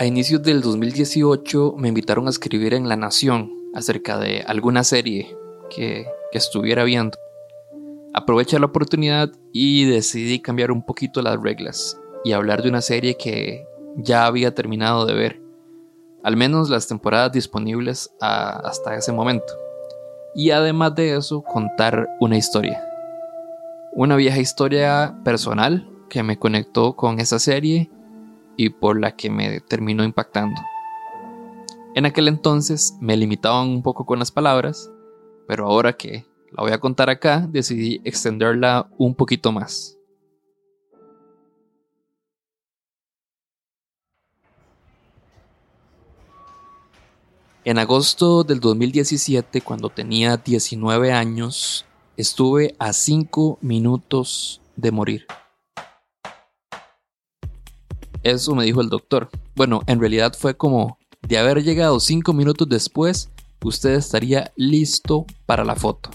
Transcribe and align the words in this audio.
A 0.00 0.06
inicios 0.06 0.44
del 0.44 0.60
2018 0.60 1.74
me 1.76 1.88
invitaron 1.88 2.28
a 2.28 2.30
escribir 2.30 2.72
en 2.72 2.88
La 2.88 2.94
Nación 2.94 3.52
acerca 3.74 4.16
de 4.16 4.44
alguna 4.46 4.84
serie 4.84 5.36
que, 5.70 6.06
que 6.30 6.38
estuviera 6.38 6.84
viendo. 6.84 7.18
Aproveché 8.14 8.60
la 8.60 8.66
oportunidad 8.66 9.32
y 9.52 9.86
decidí 9.86 10.38
cambiar 10.38 10.70
un 10.70 10.86
poquito 10.86 11.20
las 11.20 11.42
reglas 11.42 12.00
y 12.22 12.30
hablar 12.30 12.62
de 12.62 12.68
una 12.68 12.80
serie 12.80 13.16
que 13.16 13.66
ya 13.96 14.26
había 14.26 14.54
terminado 14.54 15.04
de 15.04 15.14
ver, 15.14 15.42
al 16.22 16.36
menos 16.36 16.70
las 16.70 16.86
temporadas 16.86 17.32
disponibles 17.32 18.14
hasta 18.20 18.94
ese 18.94 19.10
momento. 19.10 19.52
Y 20.32 20.52
además 20.52 20.94
de 20.94 21.16
eso, 21.16 21.42
contar 21.42 22.08
una 22.20 22.36
historia. 22.36 22.80
Una 23.94 24.14
vieja 24.14 24.38
historia 24.38 25.18
personal 25.24 25.90
que 26.08 26.22
me 26.22 26.38
conectó 26.38 26.94
con 26.94 27.18
esa 27.18 27.40
serie 27.40 27.90
y 28.58 28.70
por 28.70 29.00
la 29.00 29.16
que 29.16 29.30
me 29.30 29.60
terminó 29.60 30.04
impactando. 30.04 30.60
En 31.94 32.04
aquel 32.04 32.28
entonces 32.28 32.98
me 33.00 33.16
limitaban 33.16 33.68
un 33.68 33.82
poco 33.82 34.04
con 34.04 34.18
las 34.18 34.32
palabras, 34.32 34.90
pero 35.46 35.64
ahora 35.64 35.94
que 35.94 36.26
la 36.52 36.64
voy 36.64 36.72
a 36.72 36.80
contar 36.80 37.08
acá, 37.08 37.46
decidí 37.48 38.00
extenderla 38.04 38.90
un 38.98 39.14
poquito 39.14 39.52
más. 39.52 39.96
En 47.64 47.78
agosto 47.78 48.44
del 48.44 48.60
2017, 48.60 49.60
cuando 49.60 49.88
tenía 49.90 50.36
19 50.36 51.12
años, 51.12 51.84
estuve 52.16 52.74
a 52.78 52.92
5 52.92 53.58
minutos 53.60 54.60
de 54.74 54.90
morir. 54.90 55.26
Eso 58.22 58.54
me 58.54 58.64
dijo 58.64 58.80
el 58.80 58.88
doctor. 58.88 59.28
Bueno, 59.54 59.82
en 59.86 60.00
realidad 60.00 60.34
fue 60.38 60.56
como 60.56 60.98
de 61.22 61.38
haber 61.38 61.62
llegado 61.62 62.00
5 62.00 62.32
minutos 62.32 62.68
después, 62.68 63.30
usted 63.62 63.94
estaría 63.94 64.52
listo 64.56 65.26
para 65.46 65.64
la 65.64 65.76
foto. 65.76 66.10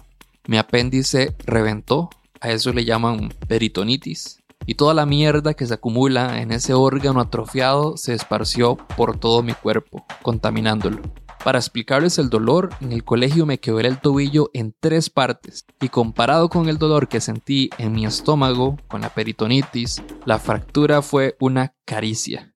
Mi 0.47 0.57
apéndice 0.57 1.35
reventó, 1.45 2.09
a 2.41 2.51
eso 2.51 2.73
le 2.73 2.85
llaman 2.85 3.33
peritonitis, 3.47 4.39
y 4.65 4.75
toda 4.75 4.93
la 4.93 5.05
mierda 5.05 5.53
que 5.53 5.65
se 5.65 5.73
acumula 5.73 6.41
en 6.41 6.51
ese 6.51 6.73
órgano 6.73 7.19
atrofiado 7.19 7.97
se 7.97 8.13
esparció 8.13 8.75
por 8.75 9.17
todo 9.17 9.43
mi 9.43 9.53
cuerpo, 9.53 10.05
contaminándolo. 10.21 11.01
Para 11.43 11.59
explicarles 11.59 12.19
el 12.19 12.29
dolor, 12.29 12.69
en 12.79 12.93
el 12.93 13.03
colegio 13.03 13.45
me 13.45 13.59
quebré 13.59 13.89
el 13.89 13.99
tobillo 13.99 14.49
en 14.53 14.73
tres 14.79 15.09
partes 15.09 15.65
y 15.81 15.89
comparado 15.89 16.47
con 16.47 16.69
el 16.69 16.77
dolor 16.77 17.09
que 17.09 17.19
sentí 17.19 17.69
en 17.77 17.91
mi 17.91 18.05
estómago 18.05 18.77
con 18.87 19.01
la 19.01 19.09
peritonitis, 19.09 20.01
la 20.25 20.39
fractura 20.39 21.01
fue 21.01 21.35
una 21.41 21.75
caricia. 21.83 22.55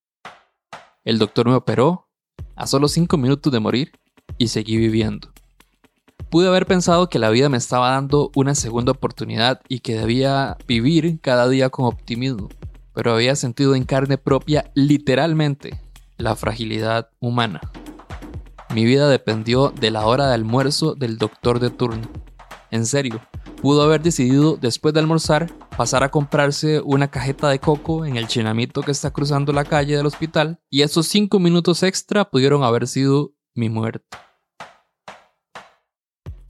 El 1.03 1.19
doctor 1.19 1.49
me 1.49 1.55
operó 1.55 2.07
a 2.55 2.65
solo 2.65 2.87
cinco 2.87 3.17
minutos 3.17 3.51
de 3.51 3.59
morir 3.59 3.91
y 4.37 4.47
seguí 4.47 4.77
viviendo. 4.77 5.33
Pude 6.29 6.47
haber 6.47 6.65
pensado 6.65 7.09
que 7.09 7.19
la 7.19 7.29
vida 7.29 7.49
me 7.49 7.57
estaba 7.57 7.91
dando 7.91 8.31
una 8.35 8.55
segunda 8.55 8.93
oportunidad 8.93 9.59
y 9.67 9.79
que 9.79 9.97
debía 9.97 10.55
vivir 10.65 11.19
cada 11.19 11.49
día 11.49 11.69
con 11.69 11.87
optimismo, 11.87 12.47
pero 12.93 13.13
había 13.13 13.35
sentido 13.35 13.75
en 13.75 13.83
carne 13.83 14.17
propia 14.17 14.71
literalmente 14.75 15.81
la 16.17 16.37
fragilidad 16.37 17.09
humana. 17.19 17.59
Mi 18.73 18.85
vida 18.85 19.07
dependió 19.09 19.69
de 19.69 19.91
la 19.91 20.05
hora 20.05 20.27
de 20.27 20.33
almuerzo 20.33 20.93
del 20.95 21.17
doctor 21.17 21.59
de 21.59 21.69
turno. 21.69 22.07
En 22.69 22.85
serio, 22.85 23.21
pudo 23.61 23.81
haber 23.81 24.01
decidido 24.01 24.57
después 24.57 24.93
de 24.93 24.99
almorzar 24.99 25.51
pasar 25.77 26.03
a 26.03 26.09
comprarse 26.09 26.81
una 26.81 27.09
cajeta 27.09 27.49
de 27.49 27.59
coco 27.59 28.05
en 28.05 28.17
el 28.17 28.27
chinamito 28.27 28.81
que 28.81 28.91
está 28.91 29.11
cruzando 29.11 29.53
la 29.53 29.63
calle 29.63 29.95
del 29.95 30.05
hospital 30.05 30.59
y 30.69 30.81
esos 30.81 31.07
cinco 31.07 31.39
minutos 31.39 31.83
extra 31.83 32.29
pudieron 32.29 32.63
haber 32.63 32.87
sido 32.87 33.31
mi 33.53 33.69
muerte. 33.69 34.17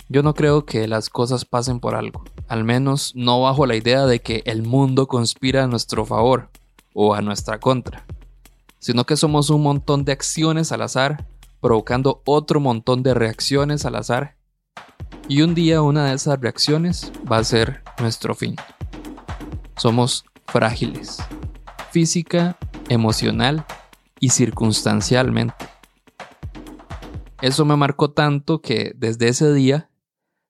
Yo 0.09 0.23
no 0.23 0.33
creo 0.33 0.65
que 0.65 0.87
las 0.87 1.09
cosas 1.09 1.43
pasen 1.43 1.81
por 1.81 1.93
algo, 1.93 2.23
al 2.47 2.63
menos 2.63 3.11
no 3.15 3.41
bajo 3.41 3.65
la 3.65 3.75
idea 3.75 4.05
de 4.05 4.21
que 4.21 4.41
el 4.45 4.63
mundo 4.63 5.07
conspira 5.07 5.65
a 5.65 5.67
nuestro 5.67 6.05
favor 6.05 6.49
o 6.93 7.13
a 7.13 7.21
nuestra 7.21 7.59
contra, 7.59 8.05
sino 8.79 9.05
que 9.05 9.17
somos 9.17 9.49
un 9.49 9.61
montón 9.61 10.05
de 10.05 10.13
acciones 10.13 10.71
al 10.71 10.81
azar 10.81 11.27
provocando 11.59 12.21
otro 12.25 12.59
montón 12.59 13.03
de 13.03 13.13
reacciones 13.13 13.85
al 13.85 13.95
azar. 13.95 14.37
Y 15.27 15.41
un 15.41 15.55
día 15.55 15.81
una 15.81 16.05
de 16.05 16.15
esas 16.15 16.39
reacciones 16.39 17.11
va 17.29 17.37
a 17.37 17.43
ser 17.43 17.83
nuestro 17.99 18.35
fin. 18.35 18.55
Somos 19.75 20.25
frágiles, 20.45 21.17
física, 21.91 22.57
emocional 22.89 23.65
y 24.19 24.29
circunstancialmente. 24.29 25.67
Eso 27.41 27.65
me 27.65 27.75
marcó 27.75 28.11
tanto 28.11 28.61
que 28.61 28.93
desde 28.95 29.27
ese 29.27 29.53
día 29.53 29.89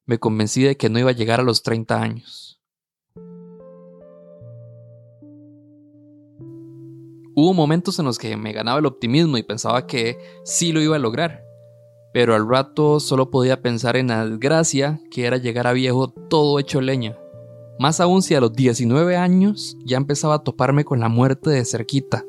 me 0.05 0.19
convencí 0.19 0.63
de 0.63 0.77
que 0.77 0.89
no 0.89 0.99
iba 0.99 1.09
a 1.09 1.15
llegar 1.15 1.39
a 1.41 1.43
los 1.43 1.63
30 1.63 2.01
años. 2.01 2.56
Hubo 7.39 7.53
momentos 7.53 7.99
en 7.99 8.05
los 8.05 8.17
que 8.17 8.35
me 8.35 8.51
ganaba 8.51 8.79
el 8.79 8.87
optimismo 8.87 9.37
y 9.37 9.43
pensaba 9.43 9.85
que 9.85 10.17
sí 10.43 10.71
lo 10.71 10.81
iba 10.81 10.95
a 10.95 10.99
lograr, 10.99 11.43
pero 12.11 12.33
al 12.33 12.49
rato 12.49 12.99
solo 12.99 13.29
podía 13.29 13.61
pensar 13.61 13.95
en 13.95 14.07
la 14.07 14.25
desgracia 14.25 14.99
que 15.11 15.27
era 15.27 15.37
llegar 15.37 15.67
a 15.67 15.73
viejo 15.73 16.07
todo 16.07 16.57
hecho 16.57 16.81
leña. 16.81 17.15
Más 17.77 17.99
aún 17.99 18.23
si 18.23 18.33
a 18.33 18.41
los 18.41 18.53
19 18.53 19.17
años 19.17 19.77
ya 19.85 19.97
empezaba 19.97 20.33
a 20.33 20.43
toparme 20.43 20.83
con 20.83 20.99
la 20.99 21.09
muerte 21.09 21.51
de 21.51 21.63
cerquita. 21.63 22.23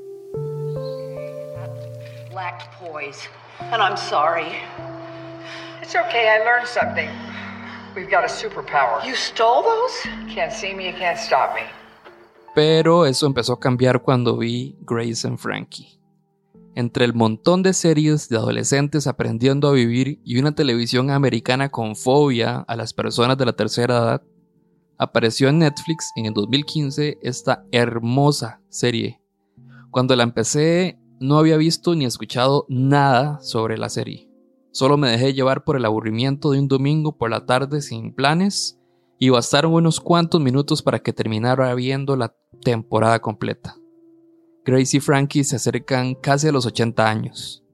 poise, 2.78 3.28
and 3.72 3.80
I'm 3.80 3.96
sorry. 3.96 4.58
It's 5.80 5.96
okay, 5.96 6.28
I 6.28 6.44
learned 6.44 6.68
something. 6.68 7.08
We've 7.96 8.10
got 8.10 8.24
a 8.24 8.28
superpower. 8.28 9.02
You 9.06 9.14
stole 9.14 9.62
those? 9.62 10.02
Can't 10.28 10.52
see 10.52 10.74
me, 10.74 10.86
you 10.86 10.92
can't 10.92 11.18
stop 11.18 11.54
me. 11.54 11.62
Pero 12.58 13.06
eso 13.06 13.28
empezó 13.28 13.52
a 13.52 13.60
cambiar 13.60 14.02
cuando 14.02 14.36
vi 14.36 14.76
Grace 14.80 15.28
and 15.28 15.38
Frankie. 15.38 16.00
Entre 16.74 17.04
el 17.04 17.14
montón 17.14 17.62
de 17.62 17.72
series 17.72 18.28
de 18.28 18.36
adolescentes 18.36 19.06
aprendiendo 19.06 19.68
a 19.68 19.72
vivir 19.72 20.20
y 20.24 20.40
una 20.40 20.56
televisión 20.56 21.12
americana 21.12 21.68
con 21.68 21.94
fobia 21.94 22.64
a 22.66 22.74
las 22.74 22.92
personas 22.92 23.38
de 23.38 23.46
la 23.46 23.52
tercera 23.52 23.98
edad, 23.98 24.22
apareció 24.98 25.48
en 25.48 25.60
Netflix 25.60 26.10
en 26.16 26.26
el 26.26 26.34
2015 26.34 27.18
esta 27.22 27.64
hermosa 27.70 28.60
serie. 28.68 29.22
Cuando 29.92 30.16
la 30.16 30.24
empecé 30.24 30.98
no 31.20 31.38
había 31.38 31.58
visto 31.58 31.94
ni 31.94 32.06
escuchado 32.06 32.66
nada 32.68 33.40
sobre 33.40 33.78
la 33.78 33.88
serie. 33.88 34.28
Solo 34.72 34.96
me 34.96 35.10
dejé 35.10 35.32
llevar 35.32 35.62
por 35.62 35.76
el 35.76 35.84
aburrimiento 35.84 36.50
de 36.50 36.58
un 36.58 36.66
domingo 36.66 37.16
por 37.16 37.30
la 37.30 37.46
tarde 37.46 37.82
sin 37.82 38.12
planes 38.12 38.80
y 39.20 39.28
bastaron 39.28 39.74
unos 39.74 40.00
cuantos 40.00 40.40
minutos 40.40 40.82
para 40.82 40.98
que 40.98 41.12
terminara 41.12 41.72
viendo 41.76 42.16
la 42.16 42.34
temporada 42.62 43.20
completa. 43.20 43.76
Grace 44.64 44.96
y 44.96 45.00
Frankie 45.00 45.44
se 45.44 45.56
acercan 45.56 46.14
casi 46.14 46.48
a 46.48 46.52
los 46.52 46.66
80 46.66 47.08
años. 47.08 47.64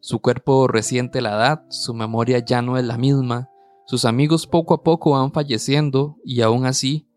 Su 0.00 0.20
cuerpo 0.20 0.66
resiente 0.66 1.20
la 1.20 1.30
edad, 1.30 1.64
su 1.68 1.94
memoria 1.94 2.38
ya 2.38 2.62
no 2.62 2.78
es 2.78 2.84
la 2.84 2.98
misma, 2.98 3.50
sus 3.86 4.04
amigos 4.04 4.46
poco 4.46 4.74
a 4.74 4.82
poco 4.82 5.10
van 5.10 5.32
falleciendo 5.32 6.16
y 6.24 6.42
aún 6.42 6.64
así, 6.64 7.08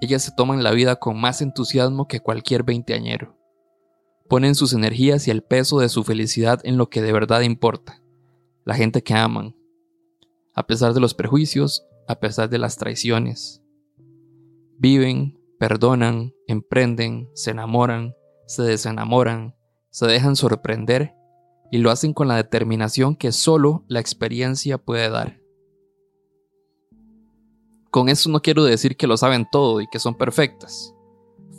ellas 0.00 0.22
se 0.22 0.30
toman 0.30 0.62
la 0.62 0.70
vida 0.72 0.96
con 0.96 1.20
más 1.20 1.42
entusiasmo 1.42 2.06
que 2.06 2.20
cualquier 2.20 2.62
veinteañero. 2.62 3.36
Ponen 4.28 4.54
sus 4.54 4.72
energías 4.74 5.26
y 5.26 5.30
el 5.30 5.42
peso 5.42 5.80
de 5.80 5.88
su 5.88 6.04
felicidad 6.04 6.60
en 6.64 6.76
lo 6.76 6.90
que 6.90 7.02
de 7.02 7.12
verdad 7.12 7.40
importa, 7.40 8.02
la 8.64 8.74
gente 8.74 9.02
que 9.02 9.14
aman. 9.14 9.56
A 10.54 10.66
pesar 10.66 10.92
de 10.92 11.00
los 11.00 11.14
prejuicios, 11.14 11.86
a 12.06 12.20
pesar 12.20 12.50
de 12.50 12.58
las 12.58 12.76
traiciones. 12.76 13.62
Viven, 14.78 15.37
perdonan, 15.58 16.34
emprenden, 16.46 17.28
se 17.34 17.50
enamoran, 17.50 18.14
se 18.46 18.62
desenamoran, 18.62 19.54
se 19.90 20.06
dejan 20.06 20.36
sorprender 20.36 21.14
y 21.70 21.78
lo 21.78 21.90
hacen 21.90 22.14
con 22.14 22.28
la 22.28 22.36
determinación 22.36 23.16
que 23.16 23.32
solo 23.32 23.84
la 23.88 24.00
experiencia 24.00 24.78
puede 24.78 25.10
dar. 25.10 25.40
Con 27.90 28.08
eso 28.08 28.30
no 28.30 28.40
quiero 28.40 28.64
decir 28.64 28.96
que 28.96 29.06
lo 29.06 29.16
saben 29.16 29.46
todo 29.50 29.80
y 29.80 29.86
que 29.88 29.98
son 29.98 30.14
perfectas. 30.14 30.94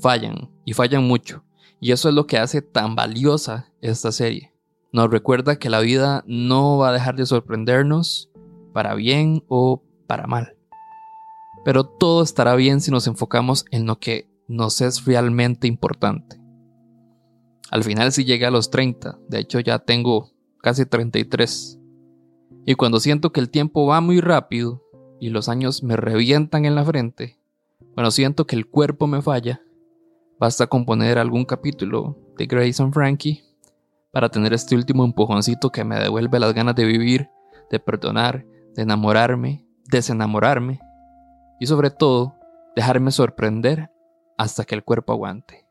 Fallan, 0.02 0.50
y 0.64 0.74
fallan 0.74 1.04
mucho, 1.04 1.44
y 1.82 1.92
eso 1.92 2.10
es 2.10 2.16
lo 2.16 2.26
que 2.26 2.38
hace 2.38 2.62
tan 2.62 2.96
valiosa 2.96 3.74
esta 3.82 4.12
serie. 4.12 4.54
Nos 4.92 5.10
recuerda 5.10 5.60
que 5.60 5.70
la 5.70 5.82
vida 5.82 6.24
no 6.26 6.78
va 6.78 6.90
a 6.90 6.94
dejar 6.94 7.16
de 7.16 7.26
sorprendernos, 7.26 8.32
para 8.74 8.94
bien 8.96 9.44
o 9.48 9.84
para 10.08 10.26
mal. 10.28 10.59
Pero 11.70 11.84
todo 11.84 12.24
estará 12.24 12.56
bien 12.56 12.82
si 12.82 12.90
nos 12.90 13.06
enfocamos 13.06 13.64
en 13.70 13.86
lo 13.86 14.00
que 14.00 14.28
nos 14.48 14.82
es 14.82 15.06
realmente 15.06 15.68
importante. 15.68 16.42
Al 17.70 17.84
final 17.84 18.12
si 18.12 18.26
llegué 18.26 18.48
a 18.48 18.50
los 18.50 18.72
30, 18.72 19.20
de 19.30 19.38
hecho 19.38 19.60
ya 19.60 19.78
tengo 19.78 20.32
casi 20.64 20.88
33. 20.88 21.80
Y 22.66 22.74
cuando 22.74 23.00
siento 23.00 23.32
que 23.32 23.40
el 23.40 23.52
tiempo 23.52 23.86
va 23.86 24.02
muy 24.02 24.20
rápido 24.20 24.84
y 25.20 25.30
los 25.30 25.48
años 25.48 25.84
me 25.84 25.96
revientan 25.96 26.66
en 26.66 26.74
la 26.74 26.84
frente, 26.84 27.40
cuando 27.94 28.10
siento 28.10 28.48
que 28.48 28.56
el 28.56 28.66
cuerpo 28.66 29.06
me 29.06 29.22
falla, 29.22 29.62
basta 30.40 30.66
con 30.66 30.86
poner 30.86 31.20
algún 31.20 31.46
capítulo 31.46 32.18
de 32.36 32.48
Grace 32.48 32.82
and 32.82 32.96
Frankie 32.96 33.44
para 34.10 34.30
tener 34.30 34.54
este 34.54 34.74
último 34.74 35.06
empujoncito 35.06 35.70
que 35.70 35.84
me 35.84 36.00
devuelve 36.00 36.40
las 36.40 36.56
ganas 36.56 36.74
de 36.74 36.86
vivir, 36.86 37.30
de 37.70 37.80
perdonar, 37.80 38.44
de 38.74 38.82
enamorarme, 38.82 39.68
desenamorarme 39.86 40.80
y 41.60 41.68
sobre 41.68 41.92
todo 41.92 42.36
dejarme 42.76 43.12
sorprender 43.12 43.90
hasta 44.38 44.64
que 44.64 44.76
el 44.76 44.84
cuerpo 44.84 45.14
aguante. 45.14 45.66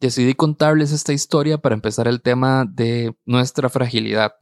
Decidí 0.00 0.34
contarles 0.34 0.92
esta 0.92 1.12
historia 1.12 1.58
para 1.58 1.74
empezar 1.74 2.08
el 2.08 2.20
tema 2.20 2.66
de 2.66 3.16
nuestra 3.24 3.68
fragilidad, 3.68 4.34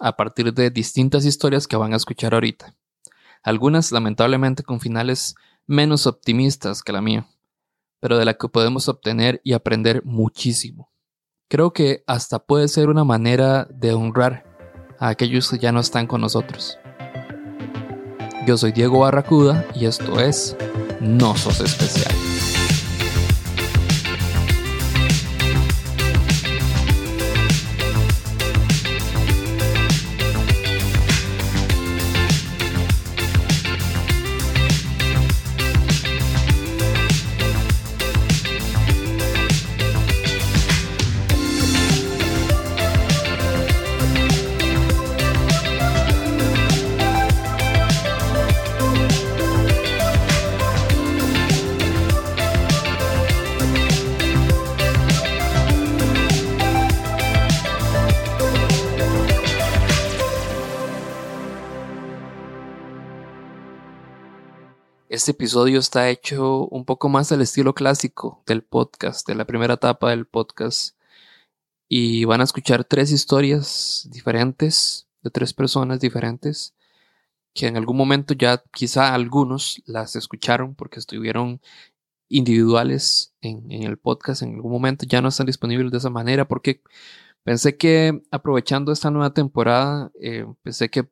a 0.00 0.16
partir 0.16 0.52
de 0.52 0.70
distintas 0.70 1.24
historias 1.24 1.68
que 1.68 1.76
van 1.76 1.92
a 1.92 1.96
escuchar 1.96 2.34
ahorita. 2.34 2.74
Algunas 3.42 3.92
lamentablemente 3.92 4.62
con 4.62 4.80
finales 4.80 5.36
menos 5.66 6.06
optimistas 6.06 6.82
que 6.82 6.92
la 6.92 7.00
mía, 7.00 7.28
pero 8.00 8.18
de 8.18 8.24
la 8.24 8.34
que 8.34 8.48
podemos 8.48 8.88
obtener 8.88 9.40
y 9.44 9.52
aprender 9.52 10.04
muchísimo. 10.04 10.93
Creo 11.48 11.72
que 11.72 12.02
hasta 12.06 12.38
puede 12.38 12.68
ser 12.68 12.88
una 12.88 13.04
manera 13.04 13.66
de 13.70 13.92
honrar 13.92 14.44
a 14.98 15.08
aquellos 15.08 15.50
que 15.50 15.58
ya 15.58 15.72
no 15.72 15.80
están 15.80 16.06
con 16.06 16.20
nosotros. 16.20 16.78
Yo 18.46 18.56
soy 18.56 18.72
Diego 18.72 19.00
Barracuda 19.00 19.66
y 19.74 19.86
esto 19.86 20.20
es 20.20 20.56
No 21.00 21.36
Sos 21.36 21.60
Especial. 21.60 22.33
Este 65.24 65.32
episodio 65.32 65.78
está 65.78 66.10
hecho 66.10 66.66
un 66.66 66.84
poco 66.84 67.08
más 67.08 67.32
al 67.32 67.40
estilo 67.40 67.74
clásico 67.74 68.42
del 68.44 68.62
podcast, 68.62 69.26
de 69.26 69.34
la 69.34 69.46
primera 69.46 69.72
etapa 69.72 70.10
del 70.10 70.26
podcast. 70.26 70.98
Y 71.88 72.26
van 72.26 72.42
a 72.42 72.44
escuchar 72.44 72.84
tres 72.84 73.10
historias 73.10 74.06
diferentes, 74.12 75.08
de 75.22 75.30
tres 75.30 75.54
personas 75.54 75.98
diferentes, 75.98 76.74
que 77.54 77.68
en 77.68 77.78
algún 77.78 77.96
momento 77.96 78.34
ya 78.34 78.62
quizá 78.70 79.14
algunos 79.14 79.82
las 79.86 80.14
escucharon 80.14 80.74
porque 80.74 80.98
estuvieron 80.98 81.62
individuales 82.28 83.32
en, 83.40 83.72
el 83.72 83.96
podcast 83.96 84.42
en 84.42 84.56
algún 84.56 84.72
momento, 84.72 85.06
ya 85.08 85.22
no 85.22 85.28
están 85.28 85.46
disponibles 85.46 85.90
de 85.90 85.96
esa 85.96 86.10
manera 86.10 86.46
porque 86.46 86.82
pensé 87.44 87.78
que 87.78 88.20
aprovechando 88.30 88.92
esta 88.92 89.10
nueva 89.10 89.32
temporada, 89.32 90.12
eh, 90.20 90.44
pensé 90.62 90.90
que 90.90 91.08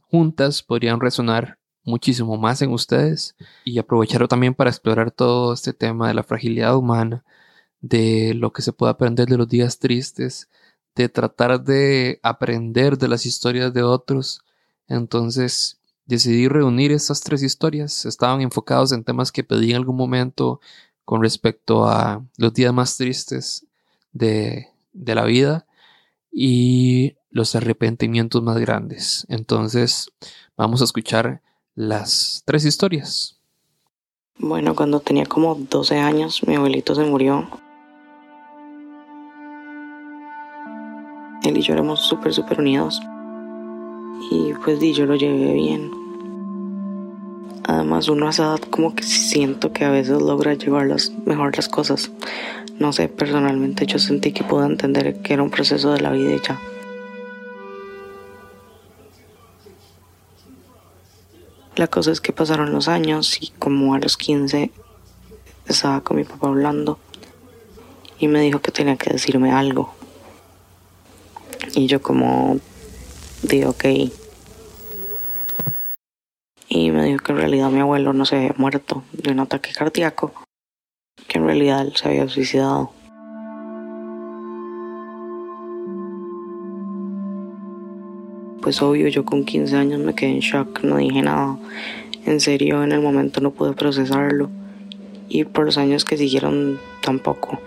juntas 0.00 0.62
podrían 0.62 0.98
resonar 0.98 1.59
muchísimo 1.84 2.36
más 2.36 2.62
en 2.62 2.72
ustedes 2.72 3.36
y 3.64 3.78
aprovecharlo 3.78 4.28
también 4.28 4.54
para 4.54 4.70
explorar 4.70 5.10
todo 5.10 5.52
este 5.52 5.72
tema 5.72 6.08
de 6.08 6.14
la 6.14 6.22
fragilidad 6.22 6.76
humana, 6.76 7.24
de 7.80 8.34
lo 8.34 8.52
que 8.52 8.62
se 8.62 8.72
puede 8.72 8.92
aprender 8.92 9.28
de 9.28 9.38
los 9.38 9.48
días 9.48 9.78
tristes, 9.78 10.48
de 10.94 11.08
tratar 11.08 11.62
de 11.62 12.20
aprender 12.22 12.98
de 12.98 13.08
las 13.08 13.26
historias 13.26 13.72
de 13.72 13.82
otros. 13.82 14.42
Entonces 14.88 15.80
decidí 16.06 16.48
reunir 16.48 16.92
estas 16.92 17.20
tres 17.20 17.42
historias. 17.42 18.04
Estaban 18.04 18.40
enfocados 18.40 18.92
en 18.92 19.04
temas 19.04 19.32
que 19.32 19.44
pedí 19.44 19.70
en 19.70 19.76
algún 19.76 19.96
momento 19.96 20.60
con 21.04 21.22
respecto 21.22 21.86
a 21.86 22.24
los 22.36 22.52
días 22.52 22.72
más 22.74 22.96
tristes 22.96 23.66
de, 24.12 24.68
de 24.92 25.14
la 25.14 25.24
vida 25.24 25.66
y 26.30 27.16
los 27.30 27.54
arrepentimientos 27.54 28.42
más 28.42 28.58
grandes. 28.58 29.26
Entonces 29.28 30.10
vamos 30.56 30.80
a 30.80 30.84
escuchar 30.84 31.42
las 31.74 32.42
tres 32.44 32.64
historias. 32.64 33.40
Bueno, 34.38 34.74
cuando 34.74 35.00
tenía 35.00 35.26
como 35.26 35.54
12 35.54 35.98
años, 35.98 36.46
mi 36.46 36.56
abuelito 36.56 36.94
se 36.94 37.04
murió. 37.04 37.48
Él 41.42 41.56
y 41.56 41.62
yo 41.62 41.74
éramos 41.74 42.00
súper, 42.00 42.32
súper 42.32 42.60
unidos. 42.60 43.00
Y 44.30 44.52
pues 44.64 44.80
yo 44.94 45.06
lo 45.06 45.16
llevé 45.16 45.52
bien. 45.54 45.90
Además, 47.64 48.08
uno 48.08 48.26
a 48.26 48.30
esa 48.30 48.44
edad 48.44 48.60
como 48.70 48.94
que 48.94 49.02
siento 49.02 49.72
que 49.72 49.84
a 49.84 49.90
veces 49.90 50.20
logra 50.20 50.54
llevar 50.54 50.88
mejor 51.24 51.56
las 51.56 51.68
cosas. 51.68 52.10
No 52.78 52.92
sé, 52.92 53.08
personalmente 53.08 53.86
yo 53.86 53.98
sentí 53.98 54.32
que 54.32 54.42
pude 54.42 54.66
entender 54.66 55.20
que 55.22 55.34
era 55.34 55.42
un 55.42 55.50
proceso 55.50 55.92
de 55.92 56.00
la 56.00 56.10
vida 56.10 56.34
y 56.34 56.40
ya. 56.40 56.58
La 61.80 61.86
cosa 61.86 62.12
es 62.12 62.20
que 62.20 62.34
pasaron 62.34 62.74
los 62.74 62.88
años 62.88 63.40
y 63.40 63.52
como 63.58 63.94
a 63.94 63.98
los 63.98 64.18
15 64.18 64.70
estaba 65.66 66.02
con 66.02 66.18
mi 66.18 66.24
papá 66.24 66.48
hablando 66.48 66.98
y 68.18 68.28
me 68.28 68.42
dijo 68.42 68.60
que 68.60 68.70
tenía 68.70 68.96
que 68.96 69.08
decirme 69.08 69.50
algo. 69.50 69.90
Y 71.74 71.86
yo 71.86 72.02
como 72.02 72.60
dije 73.40 73.66
ok. 73.66 73.84
Y 76.68 76.90
me 76.90 77.04
dijo 77.06 77.24
que 77.24 77.32
en 77.32 77.38
realidad 77.38 77.70
mi 77.70 77.80
abuelo 77.80 78.12
no 78.12 78.26
se 78.26 78.36
había 78.36 78.54
muerto 78.58 79.02
de 79.12 79.30
un 79.30 79.40
ataque 79.40 79.72
cardíaco, 79.72 80.34
que 81.28 81.38
en 81.38 81.46
realidad 81.46 81.80
él 81.80 81.96
se 81.96 82.08
había 82.08 82.28
suicidado. 82.28 82.92
Pues 88.62 88.82
obvio, 88.82 89.08
yo 89.08 89.24
con 89.24 89.44
15 89.44 89.74
años 89.74 90.00
me 90.00 90.14
quedé 90.14 90.32
en 90.32 90.40
shock, 90.40 90.82
no 90.82 90.98
dije 90.98 91.22
nada. 91.22 91.56
En 92.26 92.40
serio, 92.40 92.84
en 92.84 92.92
el 92.92 93.00
momento 93.00 93.40
no 93.40 93.52
pude 93.52 93.72
procesarlo. 93.72 94.50
Y 95.30 95.44
por 95.44 95.64
los 95.64 95.78
años 95.78 96.04
que 96.04 96.18
siguieron 96.18 96.78
tampoco. 97.02 97.58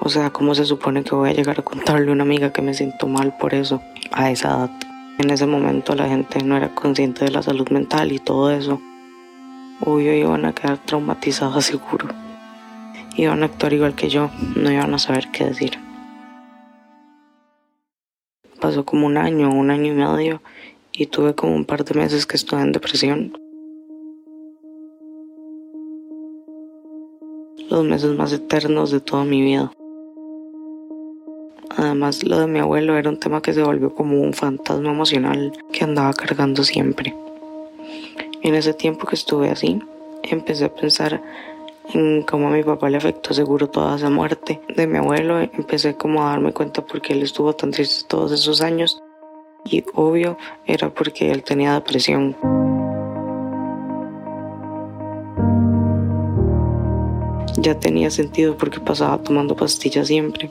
O 0.00 0.10
sea, 0.10 0.28
¿cómo 0.28 0.54
se 0.54 0.66
supone 0.66 1.04
que 1.04 1.14
voy 1.14 1.30
a 1.30 1.32
llegar 1.32 1.58
a 1.58 1.62
contarle 1.62 2.10
a 2.10 2.12
una 2.12 2.24
amiga 2.24 2.52
que 2.52 2.60
me 2.60 2.74
siento 2.74 3.06
mal 3.06 3.34
por 3.38 3.54
eso 3.54 3.80
a 4.12 4.30
esa 4.30 4.48
edad? 4.48 4.70
En 5.18 5.30
ese 5.30 5.46
momento 5.46 5.94
la 5.94 6.08
gente 6.08 6.42
no 6.42 6.56
era 6.56 6.74
consciente 6.74 7.24
de 7.24 7.30
la 7.30 7.42
salud 7.42 7.68
mental 7.70 8.12
y 8.12 8.18
todo 8.18 8.50
eso. 8.50 8.82
Obvio 9.80 10.12
iban 10.12 10.44
a 10.44 10.52
quedar 10.52 10.78
traumatizadas 10.84 11.64
seguro. 11.64 12.08
Iban 13.16 13.42
a 13.42 13.46
actuar 13.46 13.72
igual 13.72 13.94
que 13.94 14.10
yo, 14.10 14.30
no 14.54 14.70
iban 14.70 14.92
a 14.92 14.98
saber 14.98 15.28
qué 15.32 15.44
decir 15.44 15.83
pasó 18.64 18.86
como 18.86 19.06
un 19.06 19.18
año, 19.18 19.50
un 19.50 19.70
año 19.70 19.92
y 19.92 19.94
medio 19.94 20.40
y 20.90 21.04
tuve 21.04 21.34
como 21.34 21.54
un 21.54 21.66
par 21.66 21.84
de 21.84 21.92
meses 21.92 22.24
que 22.24 22.38
estuve 22.38 22.62
en 22.62 22.72
depresión. 22.72 23.36
Los 27.68 27.84
meses 27.84 28.16
más 28.16 28.32
eternos 28.32 28.90
de 28.90 29.00
toda 29.00 29.26
mi 29.26 29.42
vida. 29.42 29.70
Además, 31.76 32.24
lo 32.24 32.38
de 32.38 32.46
mi 32.46 32.58
abuelo 32.58 32.96
era 32.96 33.10
un 33.10 33.20
tema 33.20 33.42
que 33.42 33.52
se 33.52 33.62
volvió 33.62 33.94
como 33.94 34.22
un 34.22 34.32
fantasma 34.32 34.92
emocional 34.92 35.52
que 35.70 35.84
andaba 35.84 36.14
cargando 36.14 36.64
siempre. 36.64 37.14
En 38.40 38.54
ese 38.54 38.72
tiempo 38.72 39.06
que 39.06 39.16
estuve 39.16 39.50
así, 39.50 39.78
empecé 40.22 40.64
a 40.64 40.74
pensar 40.74 41.22
en 41.92 42.22
cómo 42.22 42.48
a 42.48 42.50
mi 42.50 42.62
papá 42.62 42.88
le 42.88 42.96
afectó 42.96 43.34
seguro 43.34 43.68
toda 43.68 43.96
esa 43.96 44.10
muerte 44.10 44.60
de 44.74 44.86
mi 44.86 44.98
abuelo. 44.98 45.40
Empecé 45.40 45.96
como 45.96 46.22
a 46.22 46.30
darme 46.30 46.52
cuenta 46.52 46.84
porque 46.84 47.12
él 47.12 47.22
estuvo 47.22 47.52
tan 47.54 47.70
triste 47.70 48.06
todos 48.08 48.32
esos 48.32 48.60
años 48.60 49.02
y 49.64 49.84
obvio 49.94 50.36
era 50.66 50.90
porque 50.90 51.30
él 51.30 51.42
tenía 51.42 51.74
depresión. 51.74 52.36
Ya 57.58 57.78
tenía 57.78 58.10
sentido 58.10 58.56
porque 58.56 58.80
pasaba 58.80 59.22
tomando 59.22 59.56
pastillas 59.56 60.08
siempre. 60.08 60.50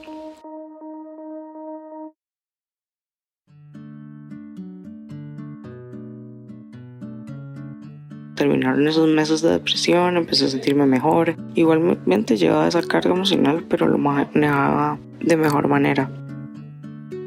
Terminaron 8.44 8.86
esos 8.90 9.08
meses 9.08 9.42
de 9.42 9.52
depresión, 9.52 10.18
empecé 10.18 10.46
a 10.46 10.50
sentirme 10.50 10.86
mejor. 10.86 11.38
Igualmente 11.56 12.36
llevaba 12.36 12.68
esa 12.68 12.82
carga 12.82 13.12
emocional, 13.12 13.64
pero 13.70 13.88
lo 13.88 13.98
manejaba 13.98 14.98
de 15.22 15.38
mejor 15.38 15.70
manera. 15.70 16.12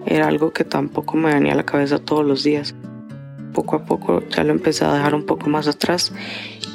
Era 0.04 0.28
algo 0.28 0.52
que 0.52 0.64
tampoco 0.64 1.16
me 1.16 1.32
venía 1.32 1.54
a 1.54 1.56
la 1.56 1.64
cabeza 1.64 1.98
todos 1.98 2.22
los 2.22 2.44
días, 2.44 2.74
poco 3.54 3.76
a 3.76 3.84
poco 3.86 4.22
ya 4.28 4.44
lo 4.44 4.52
empecé 4.52 4.84
a 4.84 4.92
dejar 4.92 5.14
un 5.14 5.24
poco 5.24 5.48
más 5.48 5.66
atrás 5.68 6.12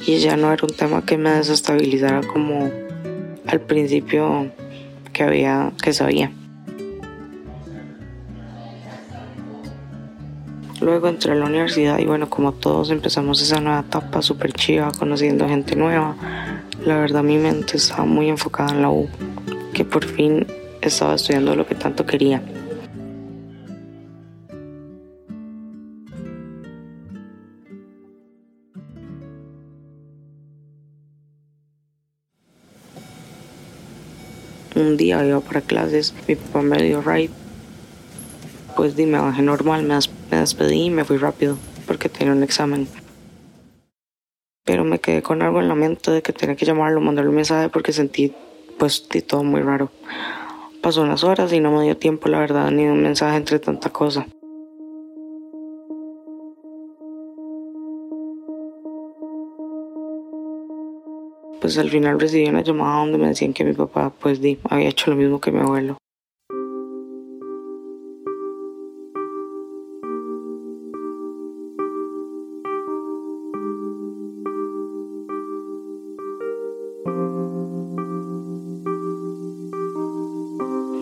y 0.07 0.17
ya 0.17 0.35
no 0.37 0.51
era 0.51 0.65
un 0.65 0.75
tema 0.75 1.05
que 1.05 1.19
me 1.19 1.29
desestabilizara 1.29 2.21
como 2.21 2.71
al 3.45 3.61
principio 3.61 4.51
que 5.13 5.21
había 5.21 5.71
que 5.83 5.93
sabía. 5.93 6.31
Luego 10.81 11.07
entré 11.07 11.33
a 11.33 11.35
la 11.35 11.45
universidad 11.45 11.99
y 11.99 12.07
bueno, 12.07 12.27
como 12.27 12.53
todos 12.53 12.89
empezamos 12.89 13.39
esa 13.39 13.61
nueva 13.61 13.81
etapa 13.81 14.23
súper 14.23 14.51
chiva, 14.51 14.91
conociendo 14.97 15.47
gente 15.47 15.75
nueva. 15.75 16.15
La 16.83 16.97
verdad 16.97 17.21
mi 17.21 17.37
mente 17.37 17.77
estaba 17.77 18.03
muy 18.03 18.29
enfocada 18.29 18.71
en 18.71 18.81
la 18.81 18.89
U, 18.89 19.07
que 19.75 19.85
por 19.85 20.03
fin 20.03 20.47
estaba 20.81 21.13
estudiando 21.13 21.55
lo 21.55 21.67
que 21.67 21.75
tanto 21.75 22.03
quería. 22.07 22.41
Un 34.75 34.97
día 34.97 35.23
iba 35.23 35.41
para 35.41 35.61
clases, 35.61 36.15
mi 36.27 36.35
papá 36.35 36.63
me 36.63 36.81
dio 36.81 37.03
ride. 37.03 37.40
Pues 38.75 38.95
di, 38.95 39.05
me 39.05 39.19
bajé 39.19 39.41
normal, 39.41 39.83
me, 39.83 39.97
me 40.31 40.37
despedí 40.37 40.85
y 40.85 40.89
me 40.89 41.03
fui 41.03 41.17
rápido 41.17 41.57
porque 41.85 42.09
tenía 42.09 42.33
un 42.33 42.43
examen. 42.43 42.87
Pero 44.63 44.83
me 44.83 44.99
quedé 44.99 45.21
con 45.21 45.41
algo 45.41 45.59
en 45.59 45.67
la 45.67 45.75
mente 45.75 46.11
de 46.11 46.21
que 46.21 46.33
tenía 46.33 46.55
que 46.55 46.65
llamarlo, 46.65 47.01
mandarle 47.01 47.29
un 47.29 47.35
mensaje 47.35 47.69
porque 47.69 47.93
sentí 47.93 48.33
pues 48.77 49.07
todo 49.27 49.43
muy 49.43 49.61
raro. 49.61 49.91
Pasó 50.81 51.03
unas 51.03 51.23
horas 51.23 51.53
y 51.53 51.59
no 51.59 51.71
me 51.71 51.83
dio 51.83 51.97
tiempo, 51.97 52.27
la 52.29 52.39
verdad, 52.39 52.71
ni 52.71 52.85
un 52.85 53.03
mensaje 53.03 53.37
entre 53.37 53.59
tanta 53.59 53.91
cosa. 53.91 54.25
Pues 61.61 61.77
al 61.77 61.91
final 61.91 62.19
recibí 62.19 62.49
una 62.49 62.63
llamada 62.63 63.01
donde 63.01 63.19
me 63.19 63.27
decían 63.27 63.53
que 63.53 63.63
mi 63.63 63.73
papá, 63.73 64.11
pues 64.19 64.41
di, 64.41 64.57
había 64.67 64.89
hecho 64.89 65.11
lo 65.11 65.17
mismo 65.17 65.39
que 65.39 65.51
mi 65.51 65.59
abuelo. 65.59 65.97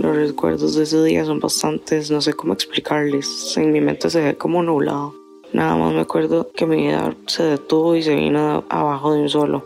Los 0.10 0.30
recuerdos 0.30 0.74
de 0.74 0.84
ese 0.86 1.04
día 1.04 1.24
son 1.24 1.40
bastantes, 1.40 2.10
no 2.10 2.20
sé 2.20 2.34
cómo 2.34 2.54
explicarles. 2.54 3.56
En 3.58 3.72
mi 3.72 3.80
mente 3.80 4.10
se 4.10 4.20
ve 4.20 4.36
como 4.36 4.64
nublado. 4.64 5.14
Nada 5.54 5.76
más 5.76 5.94
me 5.94 6.02
acuerdo 6.02 6.50
que 6.52 6.66
mi 6.66 6.78
vida 6.78 7.16
se 7.28 7.44
detuvo 7.44 7.96
y 7.96 8.02
se 8.02 8.16
vino 8.16 8.64
abajo 8.70 9.14
de 9.14 9.22
un 9.22 9.30
solo. 9.30 9.66